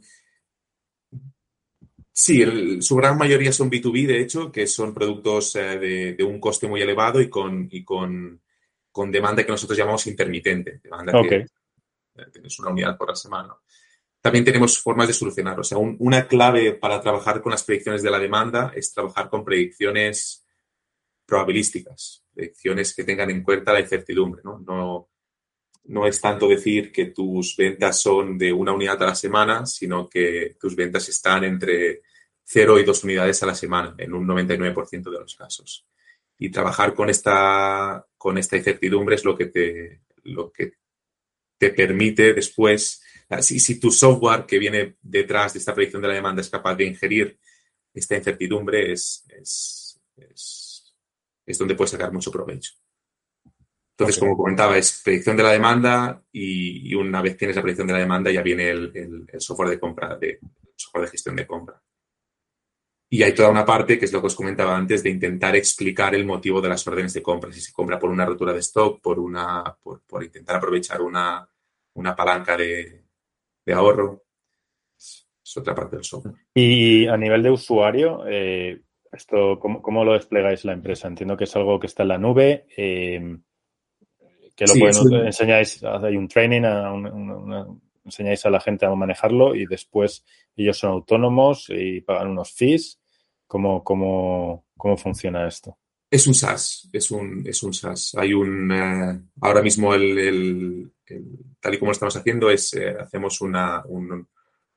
Sí, 2.21 2.81
su 2.81 2.97
gran 2.97 3.17
mayoría 3.17 3.53
son 3.53 3.71
B2B, 3.71 4.05
de 4.05 4.19
hecho, 4.19 4.51
que 4.51 4.67
son 4.67 4.93
productos 4.93 5.55
eh, 5.55 6.15
de, 6.17 6.23
un 6.25 6.37
coste 6.37 6.67
muy 6.67 6.81
elevado 6.81 7.21
y 7.21 7.29
con, 7.29 7.69
y 7.71 7.85
con, 7.85 8.41
demanda 9.09 9.45
que 9.45 9.53
nosotros 9.53 9.77
llamamos 9.77 10.05
intermitente. 10.05 10.81
Demanda 10.83 11.13
que 11.21 11.35
eh, 11.35 12.25
tienes 12.33 12.59
una 12.59 12.71
unidad 12.71 12.97
por 12.97 13.07
la 13.07 13.15
semana. 13.15 13.55
También 14.19 14.43
tenemos 14.43 14.77
formas 14.79 15.07
de 15.07 15.13
solucionarlo. 15.13 15.61
O 15.61 15.63
sea, 15.63 15.77
una 15.77 16.27
clave 16.27 16.73
para 16.73 16.99
trabajar 16.99 17.41
con 17.41 17.53
las 17.53 17.63
predicciones 17.63 18.03
de 18.03 18.11
la 18.11 18.19
demanda 18.19 18.73
es 18.75 18.93
trabajar 18.93 19.29
con 19.29 19.45
predicciones 19.45 20.45
probabilísticas, 21.29 22.23
predicciones 22.33 22.93
que 22.95 23.03
tengan 23.03 23.29
en 23.29 23.43
cuenta 23.43 23.73
la 23.73 23.79
incertidumbre. 23.79 24.41
¿no? 24.43 24.59
No, 24.59 25.09
no 25.85 26.07
es 26.07 26.19
tanto 26.19 26.47
decir 26.47 26.91
que 26.91 27.05
tus 27.05 27.55
ventas 27.55 28.01
son 28.01 28.37
de 28.37 28.51
una 28.51 28.73
unidad 28.73 29.01
a 29.03 29.07
la 29.07 29.15
semana, 29.15 29.65
sino 29.65 30.09
que 30.09 30.55
tus 30.59 30.75
ventas 30.75 31.07
están 31.09 31.43
entre 31.43 32.01
cero 32.43 32.79
y 32.79 32.83
dos 32.83 33.03
unidades 33.03 33.41
a 33.43 33.45
la 33.45 33.55
semana, 33.55 33.93
en 33.97 34.13
un 34.13 34.27
99% 34.27 35.11
de 35.11 35.19
los 35.19 35.35
casos. 35.35 35.85
Y 36.37 36.49
trabajar 36.49 36.93
con 36.95 37.09
esta, 37.09 38.05
con 38.17 38.37
esta 38.37 38.57
incertidumbre 38.57 39.15
es 39.15 39.23
lo 39.23 39.37
que 39.37 39.45
te, 39.45 40.01
lo 40.23 40.51
que 40.51 40.73
te 41.59 41.69
permite 41.71 42.33
después, 42.33 43.03
si, 43.41 43.59
si 43.59 43.79
tu 43.79 43.91
software 43.91 44.45
que 44.45 44.57
viene 44.57 44.95
detrás 45.01 45.53
de 45.53 45.59
esta 45.59 45.75
predicción 45.75 46.01
de 46.01 46.07
la 46.07 46.13
demanda 46.15 46.41
es 46.41 46.49
capaz 46.49 46.75
de 46.75 46.85
ingerir 46.85 47.37
esta 47.93 48.15
incertidumbre, 48.15 48.93
es, 48.93 49.25
es, 49.29 50.01
donde 51.57 51.75
puedes 51.75 51.91
sacar 51.91 52.11
mucho 52.11 52.31
provecho. 52.31 52.73
Entonces, 53.91 54.19
como 54.19 54.37
comentaba, 54.37 54.77
es 54.77 55.01
predicción 55.03 55.35
de 55.35 55.43
la 55.43 55.51
demanda 55.51 56.23
y, 56.31 56.93
una 56.95 57.21
vez 57.21 57.35
tienes 57.35 57.55
la 57.55 57.61
predicción 57.61 57.87
de 57.87 57.93
la 57.93 57.99
demanda 57.99 58.31
ya 58.31 58.41
viene 58.41 58.69
el, 58.69 59.25
el 59.27 59.41
software 59.41 59.71
de 59.71 59.79
compra, 59.79 60.17
de, 60.17 60.39
software 60.75 61.05
de 61.05 61.11
gestión 61.11 61.35
de 61.35 61.45
compra. 61.45 61.81
Y 63.11 63.23
hay 63.23 63.33
toda 63.33 63.49
una 63.49 63.65
parte, 63.65 63.97
que 63.97 64.05
es 64.05 64.13
lo 64.13 64.21
que 64.21 64.27
os 64.27 64.35
comentaba 64.35 64.77
antes, 64.77 65.01
de 65.01 65.09
intentar 65.09 65.55
explicar 65.55 66.13
el 66.13 66.25
motivo 66.25 66.61
de 66.61 66.69
las 66.69 66.85
órdenes 66.87 67.13
de 67.13 67.23
compra. 67.23 67.51
Si 67.51 67.59
se 67.59 67.73
compra 67.73 67.97
por 67.97 68.11
una 68.11 68.23
rotura 68.23 68.53
de 68.53 68.59
stock, 68.59 69.01
por, 69.01 69.19
una, 69.19 69.63
por, 69.81 70.23
intentar 70.23 70.57
aprovechar 70.57 71.01
una, 71.01 71.49
palanca 72.15 72.55
de, 72.55 73.03
ahorro. 73.73 74.25
Es 74.95 75.57
otra 75.57 75.73
parte 75.73 75.95
del 75.95 76.05
software. 76.05 76.35
Y 76.53 77.07
a 77.07 77.17
nivel 77.17 77.41
de 77.41 77.49
usuario, 77.49 78.23
eh, 78.27 78.79
esto 79.11 79.59
¿cómo, 79.59 80.03
lo 80.05 80.13
desplegáis 80.13 80.65
la 80.65 80.73
empresa? 80.73 81.07
Entiendo 81.07 81.37
que 81.37 81.45
es 81.45 81.55
algo 81.55 81.79
que 81.79 81.87
está 81.87 82.03
en 82.03 82.09
la 82.09 82.17
nube. 82.17 82.65
Eh, 82.75 83.37
que 84.55 84.65
lo 84.65 84.73
pueden, 84.73 85.25
enseñáis, 85.25 85.81
hay 85.83 86.17
un 86.17 86.27
training, 86.27 86.63
enseñáis 88.03 88.45
a 88.45 88.49
la 88.49 88.59
gente 88.59 88.85
a 88.85 88.93
manejarlo 88.93 89.55
y 89.55 89.65
después 89.65 90.25
ellos 90.55 90.77
son 90.77 90.91
autónomos 90.91 91.67
y 91.69 92.01
pagan 92.01 92.27
unos 92.27 92.51
fees 92.51 92.99
¿Cómo, 93.49 93.83
cómo, 93.83 94.67
cómo 94.77 94.95
funciona 94.95 95.47
esto? 95.47 95.75
Es 96.11 96.27
un 96.27 96.35
SaaS, 96.35 96.87
es 96.93 97.09
un, 97.09 97.43
es 97.47 97.63
un 97.63 97.73
SaaS. 97.73 98.13
Hay 98.15 98.31
un, 98.31 98.71
eh, 98.71 99.21
ahora 99.41 99.63
mismo 99.63 99.91
el, 99.95 100.91
tal 101.59 101.73
y 101.73 101.79
como 101.79 101.89
lo 101.89 101.93
estamos 101.93 102.15
haciendo 102.15 102.51
es, 102.51 102.71
eh, 102.75 102.95
hacemos 102.99 103.41
una, 103.41 103.83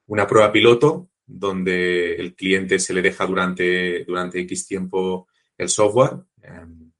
una 0.06 0.26
prueba 0.26 0.50
piloto 0.50 1.10
donde 1.34 2.14
el 2.16 2.34
cliente 2.34 2.78
se 2.78 2.92
le 2.92 3.02
deja 3.02 3.26
durante, 3.26 4.04
durante 4.04 4.40
X 4.40 4.66
tiempo 4.66 5.28
el 5.56 5.68
software 5.68 6.18
em, 6.42 6.92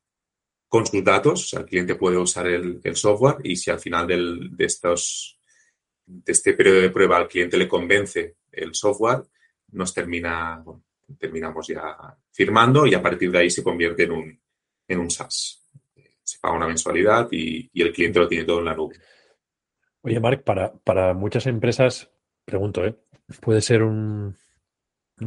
con 0.69 0.87
sus 0.87 1.05
datos. 1.05 1.53
El 1.53 1.67
cliente 1.67 1.97
puede 1.97 2.17
usar 2.17 2.47
el, 2.47 2.81
software 2.97 3.37
y 3.45 3.57
si 3.57 3.71
al 3.71 3.79
final 3.79 4.07
del, 4.07 4.57
de, 4.57 4.65
estos, 4.65 5.39
de 6.07 6.33
este 6.33 6.55
periodo 6.55 6.81
de 6.81 6.91
prueba 6.91 7.19
al 7.19 7.29
cliente 7.29 7.59
le 7.59 7.69
convence 7.69 8.37
el 8.51 8.75
software, 8.75 9.23
nos 9.73 9.93
termina, 9.93 10.65
terminamos 11.19 11.67
ya 11.69 11.97
firmando 12.31 12.87
y 12.87 12.95
a 12.95 13.03
partir 13.03 13.31
de 13.31 13.39
ahí 13.39 13.51
se 13.51 13.63
convierte 13.63 14.05
en 14.05 14.13
un, 14.13 14.41
en 14.89 14.99
un 14.99 15.11
SaaS. 15.11 15.69
Se 16.23 16.39
paga 16.39 16.57
una 16.57 16.69
mensualidad 16.69 17.29
y, 17.31 17.71
el 17.75 17.93
cliente 17.93 18.19
lo 18.19 18.29
tiene 18.29 18.45
todo 18.45 18.61
en 18.61 18.65
la 18.65 18.75
nube. 18.75 18.97
Oye, 20.03 20.19
Marc, 20.21 20.43
para, 20.43 20.73
para 20.73 21.13
muchas 21.15 21.47
empresas, 21.47 22.11
pregunto, 22.45 22.85
¿eh? 22.85 22.97
Puede 23.41 23.61
ser 23.61 23.83
un, 23.83 24.37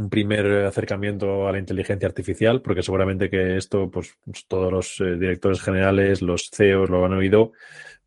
primer 0.10 0.66
acercamiento 0.66 1.48
a 1.48 1.52
la 1.52 1.60
inteligencia 1.60 2.08
artificial, 2.08 2.62
porque 2.62 2.84
seguramente 2.84 3.30
que 3.30 3.56
esto, 3.56 3.90
pues 3.90 4.18
todos 4.48 4.72
los 4.72 5.00
eh, 5.00 5.16
directores 5.18 5.62
generales, 5.62 6.22
los 6.22 6.50
CEOs 6.50 6.90
lo 6.90 7.06
han 7.06 7.14
oído, 7.14 7.54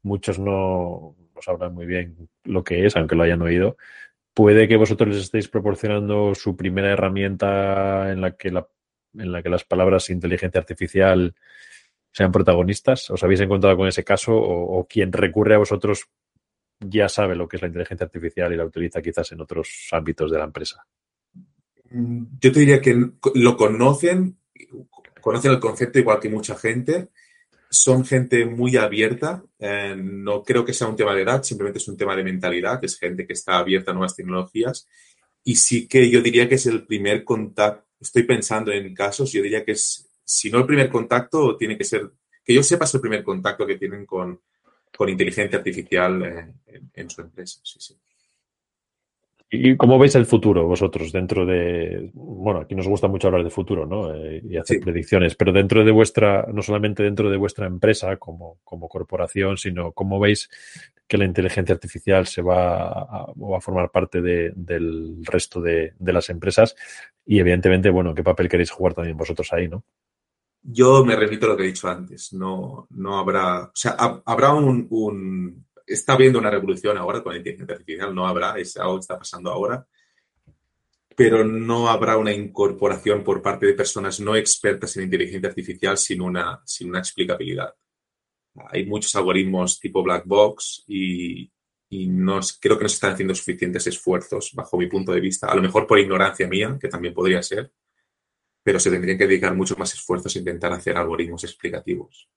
muchos 0.02 0.38
no 0.38 1.16
sabrán 1.40 1.74
muy 1.74 1.86
bien 1.86 2.28
lo 2.44 2.64
que 2.64 2.84
es, 2.84 2.96
aunque 2.96 3.14
lo 3.14 3.22
hayan 3.22 3.42
oído, 3.42 3.76
puede 4.34 4.68
que 4.68 4.76
vosotros 4.76 5.08
les 5.08 5.24
estéis 5.24 5.48
proporcionando 5.48 6.34
su 6.34 6.56
primera 6.56 6.92
herramienta 6.92 8.12
en 8.12 8.20
la 8.20 8.36
que, 8.36 8.50
la, 8.50 8.68
en 9.14 9.32
la 9.32 9.42
que 9.42 9.48
las 9.48 9.64
palabras 9.64 10.10
inteligencia 10.10 10.60
artificial 10.60 11.34
sean 12.12 12.32
protagonistas. 12.32 13.10
¿Os 13.10 13.22
habéis 13.22 13.40
encontrado 13.40 13.76
con 13.76 13.88
ese 13.88 14.04
caso 14.04 14.36
o, 14.36 14.86
quien 14.86 15.12
recurre 15.12 15.54
a 15.54 15.58
vosotros 15.58 16.08
ya 16.80 17.08
sabe 17.08 17.34
lo 17.34 17.48
que 17.48 17.56
es 17.56 17.62
la 17.62 17.68
inteligencia 17.68 18.04
artificial 18.04 18.52
y 18.52 18.56
la 18.56 18.64
utiliza 18.64 19.02
quizás 19.02 19.32
en 19.32 19.40
otros 19.40 19.88
ámbitos 19.92 20.30
de 20.30 20.38
la 20.38 20.44
empresa? 20.44 20.86
Mm, 21.90 22.24
yo 22.40 22.52
te 22.52 22.60
diría 22.60 22.80
que 22.80 23.10
lo 23.34 23.56
conocen, 23.56 24.38
conocen 25.20 25.52
el 25.52 25.60
concepto 25.60 25.98
igual 25.98 26.20
que 26.20 26.28
mucha 26.28 26.56
gente, 26.56 27.08
son 27.70 28.04
gente 28.04 28.44
muy 28.46 28.76
abierta. 28.76 29.42
Eh, 29.58 29.94
no 29.96 30.42
creo 30.42 30.64
que 30.64 30.72
sea 30.72 30.88
un 30.88 30.96
tema 30.96 31.14
de 31.14 31.22
edad, 31.22 31.42
simplemente 31.42 31.78
es 31.78 31.88
un 31.88 31.96
tema 31.96 32.16
de 32.16 32.24
mentalidad. 32.24 32.82
Es 32.82 32.98
gente 32.98 33.26
que 33.26 33.34
está 33.34 33.58
abierta 33.58 33.90
a 33.90 33.94
nuevas 33.94 34.16
tecnologías. 34.16 34.86
Y 35.44 35.56
sí 35.56 35.86
que 35.86 36.08
yo 36.10 36.22
diría 36.22 36.48
que 36.48 36.56
es 36.56 36.66
el 36.66 36.86
primer 36.86 37.24
contacto. 37.24 37.86
Estoy 38.00 38.22
pensando 38.22 38.70
en 38.72 38.94
casos, 38.94 39.32
yo 39.32 39.42
diría 39.42 39.64
que 39.64 39.72
es, 39.72 40.08
si 40.24 40.50
no 40.50 40.58
el 40.58 40.66
primer 40.66 40.88
contacto, 40.88 41.56
tiene 41.56 41.76
que 41.76 41.84
ser, 41.84 42.12
que 42.44 42.54
yo 42.54 42.62
sepa, 42.62 42.84
es 42.84 42.94
el 42.94 43.00
primer 43.00 43.24
contacto 43.24 43.66
que 43.66 43.76
tienen 43.76 44.06
con, 44.06 44.40
inteligencia 45.06 45.58
artificial 45.58 46.54
en, 46.94 47.10
su 47.10 47.20
empresa. 47.20 47.60
Sí, 47.62 47.78
sí. 47.80 47.94
¿Y 49.50 49.76
cómo 49.76 49.98
veis 49.98 50.14
el 50.14 50.26
futuro 50.26 50.66
vosotros 50.66 51.10
dentro 51.10 51.46
de, 51.46 52.10
bueno, 52.12 52.60
aquí 52.60 52.74
nos 52.74 52.86
gusta 52.86 53.08
mucho 53.08 53.28
hablar 53.28 53.44
de 53.44 53.50
futuro, 53.50 53.86
¿no? 53.86 54.14
Eh, 54.14 54.42
y 54.44 54.56
hacer 54.58 54.78
predicciones, 54.80 55.36
pero 55.36 55.52
dentro 55.52 55.84
de 55.84 55.90
vuestra, 55.90 56.46
no 56.52 56.60
solamente 56.60 57.02
dentro 57.02 57.30
de 57.30 57.38
vuestra 57.38 57.66
empresa 57.66 58.16
como, 58.16 58.58
como 58.62 58.88
corporación, 58.88 59.56
sino 59.56 59.92
cómo 59.92 60.20
veis 60.20 60.50
que 61.06 61.16
la 61.16 61.24
inteligencia 61.24 61.74
artificial 61.74 62.26
se 62.26 62.42
va 62.42 62.88
a, 62.88 63.32
va 63.32 63.56
a 63.56 63.60
formar 63.62 63.90
parte 63.90 64.20
de, 64.20 64.52
del 64.54 65.24
resto 65.24 65.62
de, 65.62 65.94
de, 65.98 66.12
las 66.12 66.28
empresas 66.28 66.76
y 67.24 67.38
evidentemente, 67.38 67.88
bueno, 67.88 68.14
qué 68.14 68.22
papel 68.22 68.50
queréis 68.50 68.70
jugar 68.70 68.92
también 68.92 69.16
vosotros 69.16 69.50
ahí, 69.54 69.66
¿no? 69.66 69.82
Yo 70.70 71.02
me 71.02 71.16
repito 71.16 71.46
lo 71.46 71.56
que 71.56 71.62
he 71.62 71.68
dicho 71.68 71.88
antes, 71.88 72.34
no, 72.34 72.86
no 72.90 73.18
habrá, 73.18 73.64
o 73.64 73.70
sea, 73.72 73.96
habrá 74.26 74.52
un, 74.52 75.64
está 75.86 76.12
habiendo 76.12 76.38
una 76.38 76.50
revolución 76.50 76.98
ahora 76.98 77.22
con 77.22 77.32
la 77.32 77.38
inteligencia 77.38 77.74
artificial, 77.74 78.14
no 78.14 78.26
habrá, 78.26 78.58
es 78.58 78.76
algo 78.76 78.96
que 78.96 79.00
está 79.00 79.18
pasando 79.18 79.50
ahora, 79.50 79.86
pero 81.16 81.42
no 81.42 81.88
habrá 81.88 82.18
una 82.18 82.34
incorporación 82.34 83.24
por 83.24 83.40
parte 83.40 83.64
de 83.64 83.72
personas 83.72 84.20
no 84.20 84.36
expertas 84.36 84.94
en 84.98 85.04
inteligencia 85.04 85.48
artificial 85.48 85.96
sin 85.96 86.20
una, 86.20 86.60
sin 86.66 86.90
una 86.90 86.98
explicabilidad. 86.98 87.74
Hay 88.70 88.84
muchos 88.84 89.14
algoritmos 89.16 89.80
tipo 89.80 90.02
black 90.02 90.26
box 90.26 90.84
y, 90.86 91.50
y 91.88 92.08
no, 92.08 92.40
creo 92.60 92.76
que 92.76 92.84
no 92.84 92.88
se 92.90 92.96
están 92.96 93.14
haciendo 93.14 93.34
suficientes 93.34 93.86
esfuerzos, 93.86 94.52
bajo 94.52 94.76
mi 94.76 94.86
punto 94.86 95.12
de 95.12 95.20
vista, 95.20 95.46
a 95.46 95.54
lo 95.54 95.62
mejor 95.62 95.86
por 95.86 95.98
ignorancia 95.98 96.46
mía, 96.46 96.76
que 96.78 96.88
también 96.88 97.14
podría 97.14 97.42
ser, 97.42 97.72
pero 98.68 98.78
se 98.78 98.90
tendrían 98.90 99.16
que 99.16 99.26
dedicar 99.26 99.56
muchos 99.56 99.78
más 99.78 99.94
esfuerzos 99.94 100.36
a 100.36 100.38
intentar 100.40 100.70
hacer 100.74 100.94
algoritmos 100.94 101.42
explicativos. 101.42 102.28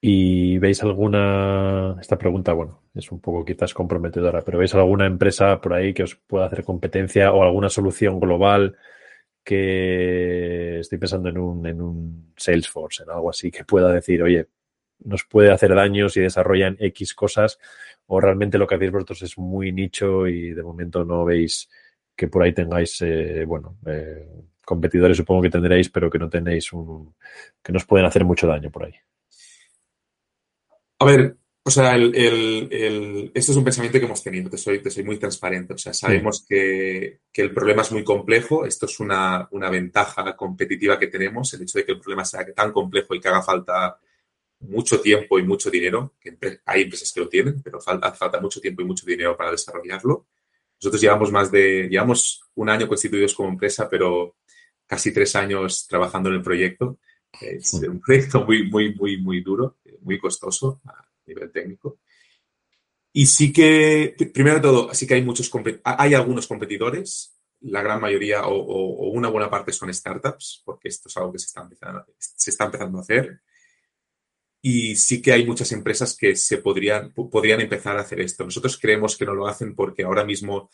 ¿Y 0.00 0.58
veis 0.58 0.82
alguna, 0.82 1.96
esta 2.00 2.18
pregunta, 2.18 2.52
bueno, 2.52 2.82
es 2.92 3.12
un 3.12 3.20
poco 3.20 3.44
quizás 3.44 3.72
comprometedora, 3.72 4.42
pero 4.42 4.58
veis 4.58 4.74
alguna 4.74 5.06
empresa 5.06 5.60
por 5.60 5.74
ahí 5.74 5.94
que 5.94 6.02
os 6.02 6.16
pueda 6.16 6.46
hacer 6.46 6.64
competencia 6.64 7.30
o 7.32 7.44
alguna 7.44 7.68
solución 7.68 8.18
global 8.18 8.76
que 9.44 10.80
estoy 10.80 10.98
pensando 10.98 11.28
en 11.28 11.38
un, 11.38 11.64
en 11.64 11.80
un 11.80 12.32
Salesforce, 12.36 13.04
en 13.04 13.10
algo 13.10 13.30
así, 13.30 13.52
que 13.52 13.64
pueda 13.64 13.92
decir, 13.92 14.20
oye, 14.20 14.48
nos 15.04 15.22
puede 15.26 15.52
hacer 15.52 15.76
daño 15.76 16.08
si 16.08 16.22
desarrollan 16.22 16.76
X 16.80 17.14
cosas 17.14 17.60
o 18.08 18.20
realmente 18.20 18.58
lo 18.58 18.66
que 18.66 18.74
hacéis 18.74 18.90
vosotros 18.90 19.22
es 19.22 19.38
muy 19.38 19.70
nicho 19.70 20.26
y 20.26 20.50
de 20.50 20.62
momento 20.64 21.04
no 21.04 21.24
veis 21.24 21.70
que 22.20 22.28
por 22.28 22.42
ahí 22.42 22.52
tengáis, 22.52 23.00
eh, 23.00 23.46
bueno, 23.46 23.78
eh, 23.86 24.28
competidores 24.62 25.16
supongo 25.16 25.40
que 25.40 25.48
tendréis, 25.48 25.88
pero 25.88 26.10
que 26.10 26.18
no 26.18 26.28
tenéis 26.28 26.70
un, 26.70 27.14
que 27.62 27.72
nos 27.72 27.86
pueden 27.86 28.04
hacer 28.04 28.26
mucho 28.26 28.46
daño 28.46 28.70
por 28.70 28.84
ahí. 28.84 28.92
A 30.98 31.06
ver, 31.06 31.38
o 31.62 31.70
sea, 31.70 31.94
el, 31.94 32.14
el, 32.14 33.32
esto 33.32 33.52
es 33.52 33.56
un 33.56 33.64
pensamiento 33.64 33.98
que 33.98 34.04
hemos 34.04 34.22
tenido, 34.22 34.50
te 34.50 34.58
soy, 34.58 34.82
te 34.82 34.90
soy 34.90 35.02
muy 35.02 35.16
transparente. 35.18 35.72
O 35.72 35.78
sea, 35.78 35.94
sabemos 35.94 36.44
que, 36.46 37.20
que, 37.32 37.40
el 37.40 37.54
problema 37.54 37.80
es 37.80 37.90
muy 37.90 38.04
complejo, 38.04 38.66
esto 38.66 38.84
es 38.84 39.00
una, 39.00 39.48
una, 39.52 39.70
ventaja 39.70 40.36
competitiva 40.36 40.98
que 40.98 41.06
tenemos, 41.06 41.54
el 41.54 41.62
hecho 41.62 41.78
de 41.78 41.86
que 41.86 41.92
el 41.92 42.00
problema 42.00 42.26
sea 42.26 42.44
tan 42.52 42.70
complejo 42.70 43.14
y 43.14 43.20
que 43.20 43.28
haga 43.28 43.40
falta 43.40 43.98
mucho 44.58 45.00
tiempo 45.00 45.38
y 45.38 45.42
mucho 45.42 45.70
dinero, 45.70 46.16
que 46.20 46.36
hay 46.66 46.82
empresas 46.82 47.10
que 47.14 47.20
lo 47.20 47.30
tienen, 47.30 47.62
pero 47.62 47.80
falta, 47.80 48.12
falta 48.12 48.38
mucho 48.38 48.60
tiempo 48.60 48.82
y 48.82 48.84
mucho 48.84 49.06
dinero 49.06 49.34
para 49.38 49.52
desarrollarlo. 49.52 50.26
Nosotros 50.80 51.00
llevamos 51.00 51.30
más 51.30 51.50
de, 51.50 51.88
llevamos 51.88 52.42
un 52.54 52.68
año 52.68 52.88
constituidos 52.88 53.34
como 53.34 53.50
empresa, 53.50 53.88
pero 53.88 54.36
casi 54.86 55.12
tres 55.12 55.36
años 55.36 55.86
trabajando 55.86 56.30
en 56.30 56.36
el 56.36 56.42
proyecto. 56.42 56.98
Es 57.40 57.74
un 57.74 58.00
proyecto 58.00 58.44
muy, 58.44 58.68
muy, 58.68 58.94
muy, 58.94 59.18
muy 59.18 59.40
duro 59.40 59.76
muy 60.02 60.18
costoso 60.18 60.80
a 60.84 61.06
nivel 61.26 61.50
técnico. 61.50 62.00
Y 63.12 63.26
sí 63.26 63.52
que, 63.52 64.14
primero 64.32 64.56
de 64.56 64.62
todo, 64.62 64.94
sí 64.94 65.06
que 65.06 65.14
hay 65.14 65.22
muchos, 65.22 65.50
hay 65.84 66.14
algunos 66.14 66.46
competidores, 66.46 67.36
la 67.60 67.82
gran 67.82 68.00
mayoría 68.00 68.46
o, 68.46 69.10
una 69.10 69.28
buena 69.28 69.50
parte 69.50 69.72
son 69.72 69.92
startups, 69.92 70.62
porque 70.64 70.88
esto 70.88 71.08
es 71.08 71.16
algo 71.16 71.32
que 71.32 71.38
se 71.38 71.46
está, 71.46 71.62
empezando, 71.62 72.06
se 72.18 72.50
está 72.50 72.64
empezando 72.66 72.98
a 72.98 73.00
hacer. 73.02 73.40
Y 74.62 74.96
sí 74.96 75.22
que 75.22 75.32
hay 75.32 75.46
muchas 75.46 75.72
empresas 75.72 76.16
que 76.16 76.36
se 76.36 76.58
podrían, 76.58 77.12
podrían 77.12 77.60
empezar 77.60 77.96
a 77.96 78.02
hacer 78.02 78.20
esto. 78.20 78.44
Nosotros 78.44 78.78
creemos 78.78 79.16
que 79.16 79.24
no 79.24 79.34
lo 79.34 79.46
hacen 79.46 79.74
porque 79.74 80.02
ahora 80.02 80.24
mismo, 80.24 80.70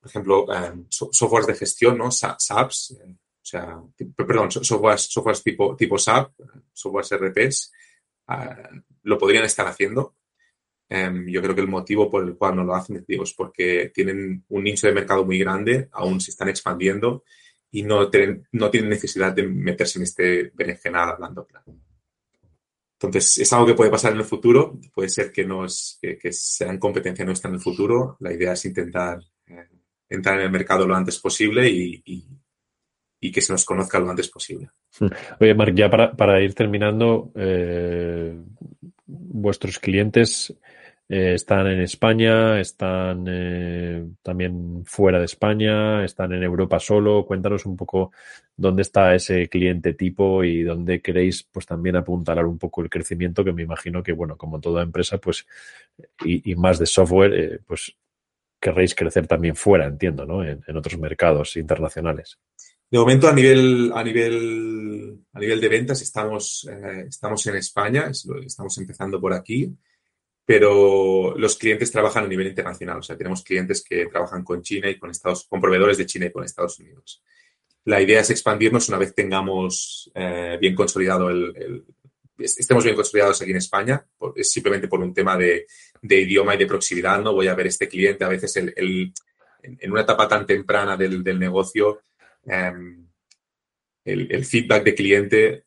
por 0.00 0.08
ejemplo, 0.08 0.46
um, 0.46 0.86
softwares 0.88 1.46
de 1.46 1.54
gestión, 1.54 1.98
¿no? 1.98 2.10
SAPs, 2.10 2.98
eh, 2.98 3.12
o 3.12 3.44
sea, 3.44 3.82
perdón, 4.16 4.50
softwares, 4.50 5.02
softwares 5.02 5.42
tipo, 5.42 5.76
tipo 5.76 5.98
SAP, 5.98 6.32
softwares 6.72 7.10
RPs, 7.12 7.72
lo 9.02 9.18
podrían 9.18 9.44
estar 9.44 9.66
haciendo. 9.66 10.14
Em, 10.88 11.28
yo 11.28 11.40
creo 11.40 11.54
que 11.54 11.60
el 11.60 11.68
motivo 11.68 12.10
por 12.10 12.24
el 12.24 12.36
cual 12.36 12.56
no 12.56 12.64
lo 12.64 12.74
hacen 12.74 13.04
es 13.06 13.34
porque 13.34 13.92
tienen 13.94 14.44
un 14.48 14.64
nicho 14.64 14.86
de 14.86 14.92
mercado 14.92 15.24
muy 15.24 15.38
grande, 15.38 15.88
aún 15.92 16.20
se 16.20 16.32
están 16.32 16.48
expandiendo 16.48 17.24
y 17.70 17.82
no 17.82 18.10
tienen, 18.10 18.46
no 18.52 18.70
tienen 18.70 18.90
necesidad 18.90 19.32
de 19.32 19.44
meterse 19.44 19.98
en 19.98 20.02
este 20.02 20.50
berenjenal 20.54 21.10
hablando 21.10 21.46
claro. 21.46 21.76
Entonces, 23.02 23.38
es 23.38 23.52
algo 23.52 23.66
que 23.66 23.74
puede 23.74 23.90
pasar 23.90 24.12
en 24.12 24.18
el 24.18 24.24
futuro. 24.24 24.78
Puede 24.94 25.08
ser 25.08 25.32
que, 25.32 25.44
nos, 25.44 25.98
que, 26.02 26.18
que 26.18 26.32
sean 26.32 26.78
competencia 26.78 27.24
nuestra 27.24 27.48
en 27.48 27.54
el 27.54 27.60
futuro. 27.60 28.16
La 28.20 28.32
idea 28.32 28.52
es 28.52 28.64
intentar 28.66 29.20
entrar 30.08 30.38
en 30.38 30.46
el 30.46 30.50
mercado 30.50 30.86
lo 30.86 30.94
antes 30.94 31.18
posible 31.18 31.68
y, 31.68 32.02
y 33.20 33.30
que 33.30 33.40
se 33.40 33.52
nos 33.52 33.64
conozca 33.64 34.00
lo 34.00 34.10
antes 34.10 34.28
posible. 34.28 34.70
Hmm. 34.98 35.08
Oye, 35.40 35.54
Marc, 35.54 35.74
ya 35.74 35.90
para, 35.90 36.16
para 36.16 36.40
ir 36.42 36.54
terminando, 36.54 37.30
eh, 37.36 38.34
vuestros 39.06 39.78
clientes 39.78 40.54
eh, 41.12 41.34
están 41.34 41.66
en 41.66 41.80
España, 41.80 42.60
están 42.60 43.26
eh, 43.28 44.06
también 44.22 44.84
fuera 44.86 45.18
de 45.18 45.24
España, 45.24 46.04
están 46.04 46.32
en 46.32 46.44
Europa 46.44 46.78
solo. 46.78 47.26
Cuéntanos 47.26 47.66
un 47.66 47.76
poco 47.76 48.12
dónde 48.56 48.82
está 48.82 49.12
ese 49.12 49.48
cliente 49.48 49.94
tipo 49.94 50.44
y 50.44 50.62
dónde 50.62 51.02
queréis 51.02 51.42
pues 51.42 51.66
también 51.66 51.96
apuntalar 51.96 52.46
un 52.46 52.58
poco 52.58 52.80
el 52.82 52.88
crecimiento, 52.88 53.42
que 53.42 53.52
me 53.52 53.64
imagino 53.64 54.04
que, 54.04 54.12
bueno, 54.12 54.36
como 54.36 54.60
toda 54.60 54.84
empresa, 54.84 55.18
pues, 55.18 55.44
y, 56.24 56.52
y 56.52 56.54
más 56.54 56.78
de 56.78 56.86
software, 56.86 57.34
eh, 57.34 57.58
pues 57.66 57.96
querréis 58.60 58.94
crecer 58.94 59.26
también 59.26 59.56
fuera, 59.56 59.86
entiendo, 59.86 60.24
¿no? 60.24 60.44
En, 60.44 60.62
en 60.64 60.76
otros 60.76 60.96
mercados 60.96 61.56
internacionales. 61.56 62.38
De 62.88 62.98
momento, 62.98 63.26
a 63.28 63.32
nivel, 63.32 63.90
a 63.92 64.04
nivel, 64.04 65.18
a 65.32 65.40
nivel 65.40 65.60
de 65.60 65.68
ventas, 65.68 66.02
estamos, 66.02 66.68
estamos 67.08 67.46
en 67.46 67.56
España, 67.56 68.10
estamos 68.10 68.78
empezando 68.78 69.20
por 69.20 69.32
aquí, 69.32 69.72
pero 70.50 71.34
los 71.36 71.56
clientes 71.56 71.92
trabajan 71.92 72.24
a 72.24 72.28
nivel 72.28 72.48
internacional. 72.48 72.98
O 72.98 73.02
sea, 73.02 73.16
tenemos 73.16 73.44
clientes 73.44 73.84
que 73.88 74.06
trabajan 74.06 74.42
con 74.42 74.62
China 74.62 74.90
y 74.90 74.98
con 74.98 75.10
Estados 75.10 75.46
con 75.48 75.60
proveedores 75.60 75.96
de 75.96 76.06
China 76.06 76.26
y 76.26 76.32
con 76.32 76.42
Estados 76.42 76.80
Unidos. 76.80 77.22
La 77.84 78.00
idea 78.00 78.20
es 78.20 78.30
expandirnos 78.30 78.88
una 78.88 78.98
vez 78.98 79.14
tengamos 79.14 80.10
eh, 80.14 80.58
bien 80.60 80.74
consolidado 80.74 81.30
el, 81.30 81.84
estemos 82.36 82.82
bien 82.82 82.96
consolidados 82.96 83.40
aquí 83.40 83.52
en 83.52 83.58
España, 83.58 84.04
es 84.34 84.50
simplemente 84.50 84.88
por 84.88 85.00
un 85.00 85.14
tema 85.14 85.36
de, 85.36 85.66
de, 86.02 86.20
idioma 86.20 86.54
y 86.54 86.58
de 86.58 86.66
proximidad, 86.66 87.20
¿no? 87.20 87.32
Voy 87.32 87.48
a 87.48 87.54
ver 87.54 87.66
este 87.68 87.86
cliente, 87.86 88.24
a 88.24 88.28
veces 88.28 88.56
el, 88.56 88.72
el, 88.76 89.12
en 89.62 89.92
una 89.92 90.00
etapa 90.00 90.26
tan 90.26 90.46
temprana 90.46 90.96
del, 90.96 91.22
del 91.22 91.38
negocio, 91.38 92.00
Em, 92.46 93.06
el, 94.04 94.44
feedback 94.44 94.82
de 94.82 94.94
cliente 94.94 95.64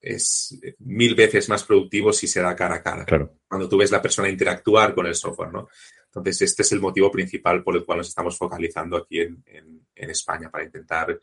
es 0.00 0.58
mil 0.78 1.14
veces 1.14 1.48
más 1.48 1.64
productivo 1.64 2.12
si 2.12 2.26
se 2.26 2.40
da 2.40 2.56
cara 2.56 2.76
a 2.76 2.82
cara. 2.82 3.04
Claro. 3.04 3.34
Cuando 3.46 3.68
tú 3.68 3.78
ves 3.78 3.90
la 3.90 4.00
persona 4.00 4.28
interactuar 4.28 4.94
con 4.94 5.06
el 5.06 5.14
software, 5.14 5.52
¿no? 5.52 5.68
Entonces, 6.06 6.42
este 6.42 6.62
es 6.62 6.72
el 6.72 6.80
motivo 6.80 7.10
principal 7.10 7.62
por 7.62 7.76
el 7.76 7.84
cual 7.84 7.98
nos 7.98 8.08
estamos 8.08 8.36
focalizando 8.36 8.96
aquí 8.96 9.20
en, 9.20 9.44
España, 9.94 10.50
para 10.50 10.64
intentar 10.64 11.10
eh, 11.10 11.18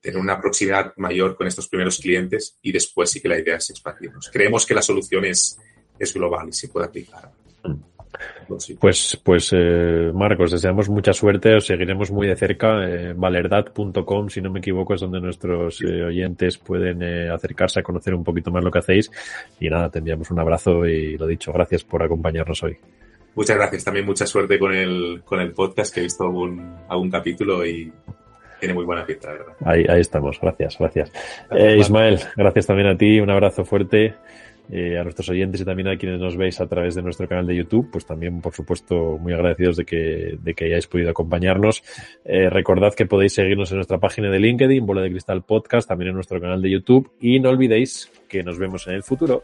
tener 0.00 0.18
una 0.18 0.40
proximidad 0.40 0.94
mayor 0.96 1.36
con 1.36 1.46
estos 1.46 1.68
primeros 1.68 1.98
clientes 1.98 2.56
y 2.62 2.72
después 2.72 3.10
sí 3.10 3.20
que 3.20 3.28
la 3.28 3.38
idea 3.38 3.56
es 3.56 3.70
expandirnos. 3.70 4.30
Creemos 4.32 4.66
que 4.66 4.74
la 4.74 4.82
solución 4.82 5.26
es, 5.26 5.58
es 5.98 6.14
global 6.14 6.48
y 6.48 6.52
se 6.52 6.68
puede 6.68 6.86
aplicar. 6.86 7.30
Mm. 7.62 7.99
Pues, 8.80 9.20
pues 9.22 9.50
eh, 9.52 10.10
Marcos, 10.12 10.50
deseamos 10.50 10.88
mucha 10.88 11.12
suerte, 11.12 11.54
os 11.54 11.66
seguiremos 11.66 12.10
muy 12.10 12.26
de 12.26 12.36
cerca. 12.36 12.84
Eh, 12.84 13.12
valerdad.com, 13.16 14.28
si 14.28 14.40
no 14.40 14.50
me 14.50 14.58
equivoco, 14.58 14.94
es 14.94 15.00
donde 15.00 15.20
nuestros 15.20 15.80
eh, 15.82 16.04
oyentes 16.04 16.58
pueden 16.58 17.02
eh, 17.02 17.30
acercarse 17.30 17.80
a 17.80 17.82
conocer 17.82 18.14
un 18.14 18.24
poquito 18.24 18.50
más 18.50 18.64
lo 18.64 18.70
que 18.70 18.80
hacéis. 18.80 19.10
Y 19.60 19.68
nada, 19.68 19.88
te 19.90 19.98
enviamos 20.00 20.30
un 20.30 20.40
abrazo 20.40 20.84
y 20.86 21.16
lo 21.16 21.26
dicho, 21.26 21.52
gracias 21.52 21.84
por 21.84 22.02
acompañarnos 22.02 22.62
hoy. 22.62 22.76
Muchas 23.34 23.56
gracias, 23.56 23.84
también 23.84 24.04
mucha 24.04 24.26
suerte 24.26 24.58
con 24.58 24.74
el, 24.74 25.22
con 25.24 25.40
el 25.40 25.52
podcast, 25.52 25.94
que 25.94 26.00
he 26.00 26.02
visto 26.02 26.24
algún, 26.24 26.76
algún 26.88 27.10
capítulo 27.10 27.64
y 27.64 27.92
tiene 28.58 28.74
muy 28.74 28.84
buena 28.84 29.06
pinta, 29.06 29.30
verdad. 29.30 29.54
Ahí, 29.64 29.86
ahí 29.88 30.00
estamos, 30.00 30.38
gracias, 30.40 30.76
gracias. 30.78 31.12
gracias 31.48 31.76
Ismael, 31.76 32.20
gracias 32.36 32.66
también 32.66 32.88
a 32.88 32.96
ti, 32.98 33.20
un 33.20 33.30
abrazo 33.30 33.64
fuerte. 33.64 34.16
Eh, 34.72 34.96
a 34.98 35.02
nuestros 35.02 35.28
oyentes 35.30 35.60
y 35.60 35.64
también 35.64 35.88
a 35.88 35.96
quienes 35.96 36.20
nos 36.20 36.36
veis 36.36 36.60
a 36.60 36.68
través 36.68 36.94
de 36.94 37.02
nuestro 37.02 37.26
canal 37.26 37.44
de 37.44 37.56
YouTube, 37.56 37.88
pues 37.90 38.06
también, 38.06 38.40
por 38.40 38.54
supuesto, 38.54 39.18
muy 39.18 39.32
agradecidos 39.32 39.76
de 39.78 39.84
que, 39.84 40.38
de 40.40 40.54
que 40.54 40.66
hayáis 40.66 40.86
podido 40.86 41.10
acompañarnos. 41.10 41.82
Eh, 42.24 42.48
recordad 42.48 42.94
que 42.94 43.04
podéis 43.04 43.34
seguirnos 43.34 43.72
en 43.72 43.78
nuestra 43.78 43.98
página 43.98 44.30
de 44.30 44.38
LinkedIn, 44.38 44.86
Bola 44.86 45.02
de 45.02 45.10
Cristal 45.10 45.42
Podcast, 45.42 45.88
también 45.88 46.10
en 46.10 46.14
nuestro 46.14 46.40
canal 46.40 46.62
de 46.62 46.70
YouTube 46.70 47.10
y 47.20 47.40
no 47.40 47.50
olvidéis 47.50 48.12
que 48.28 48.44
nos 48.44 48.58
vemos 48.58 48.86
en 48.86 48.94
el 48.94 49.02
futuro. 49.02 49.42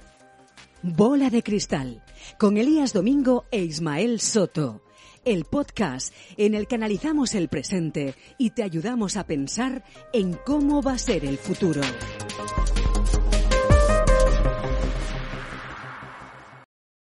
Bola 0.82 1.28
de 1.28 1.42
Cristal, 1.42 2.04
con 2.38 2.56
Elías 2.56 2.92
Domingo 2.92 3.46
e 3.50 3.62
Ismael 3.62 4.20
Soto 4.20 4.82
el 5.24 5.44
podcast 5.44 6.14
en 6.36 6.54
el 6.54 6.68
que 6.68 6.76
analizamos 6.76 7.34
el 7.34 7.48
presente 7.48 8.14
y 8.38 8.50
te 8.50 8.62
ayudamos 8.62 9.16
a 9.16 9.26
pensar 9.26 9.82
en 10.12 10.34
cómo 10.46 10.82
va 10.82 10.92
a 10.92 10.98
ser 10.98 11.24
el 11.24 11.36
futuro. 11.36 11.82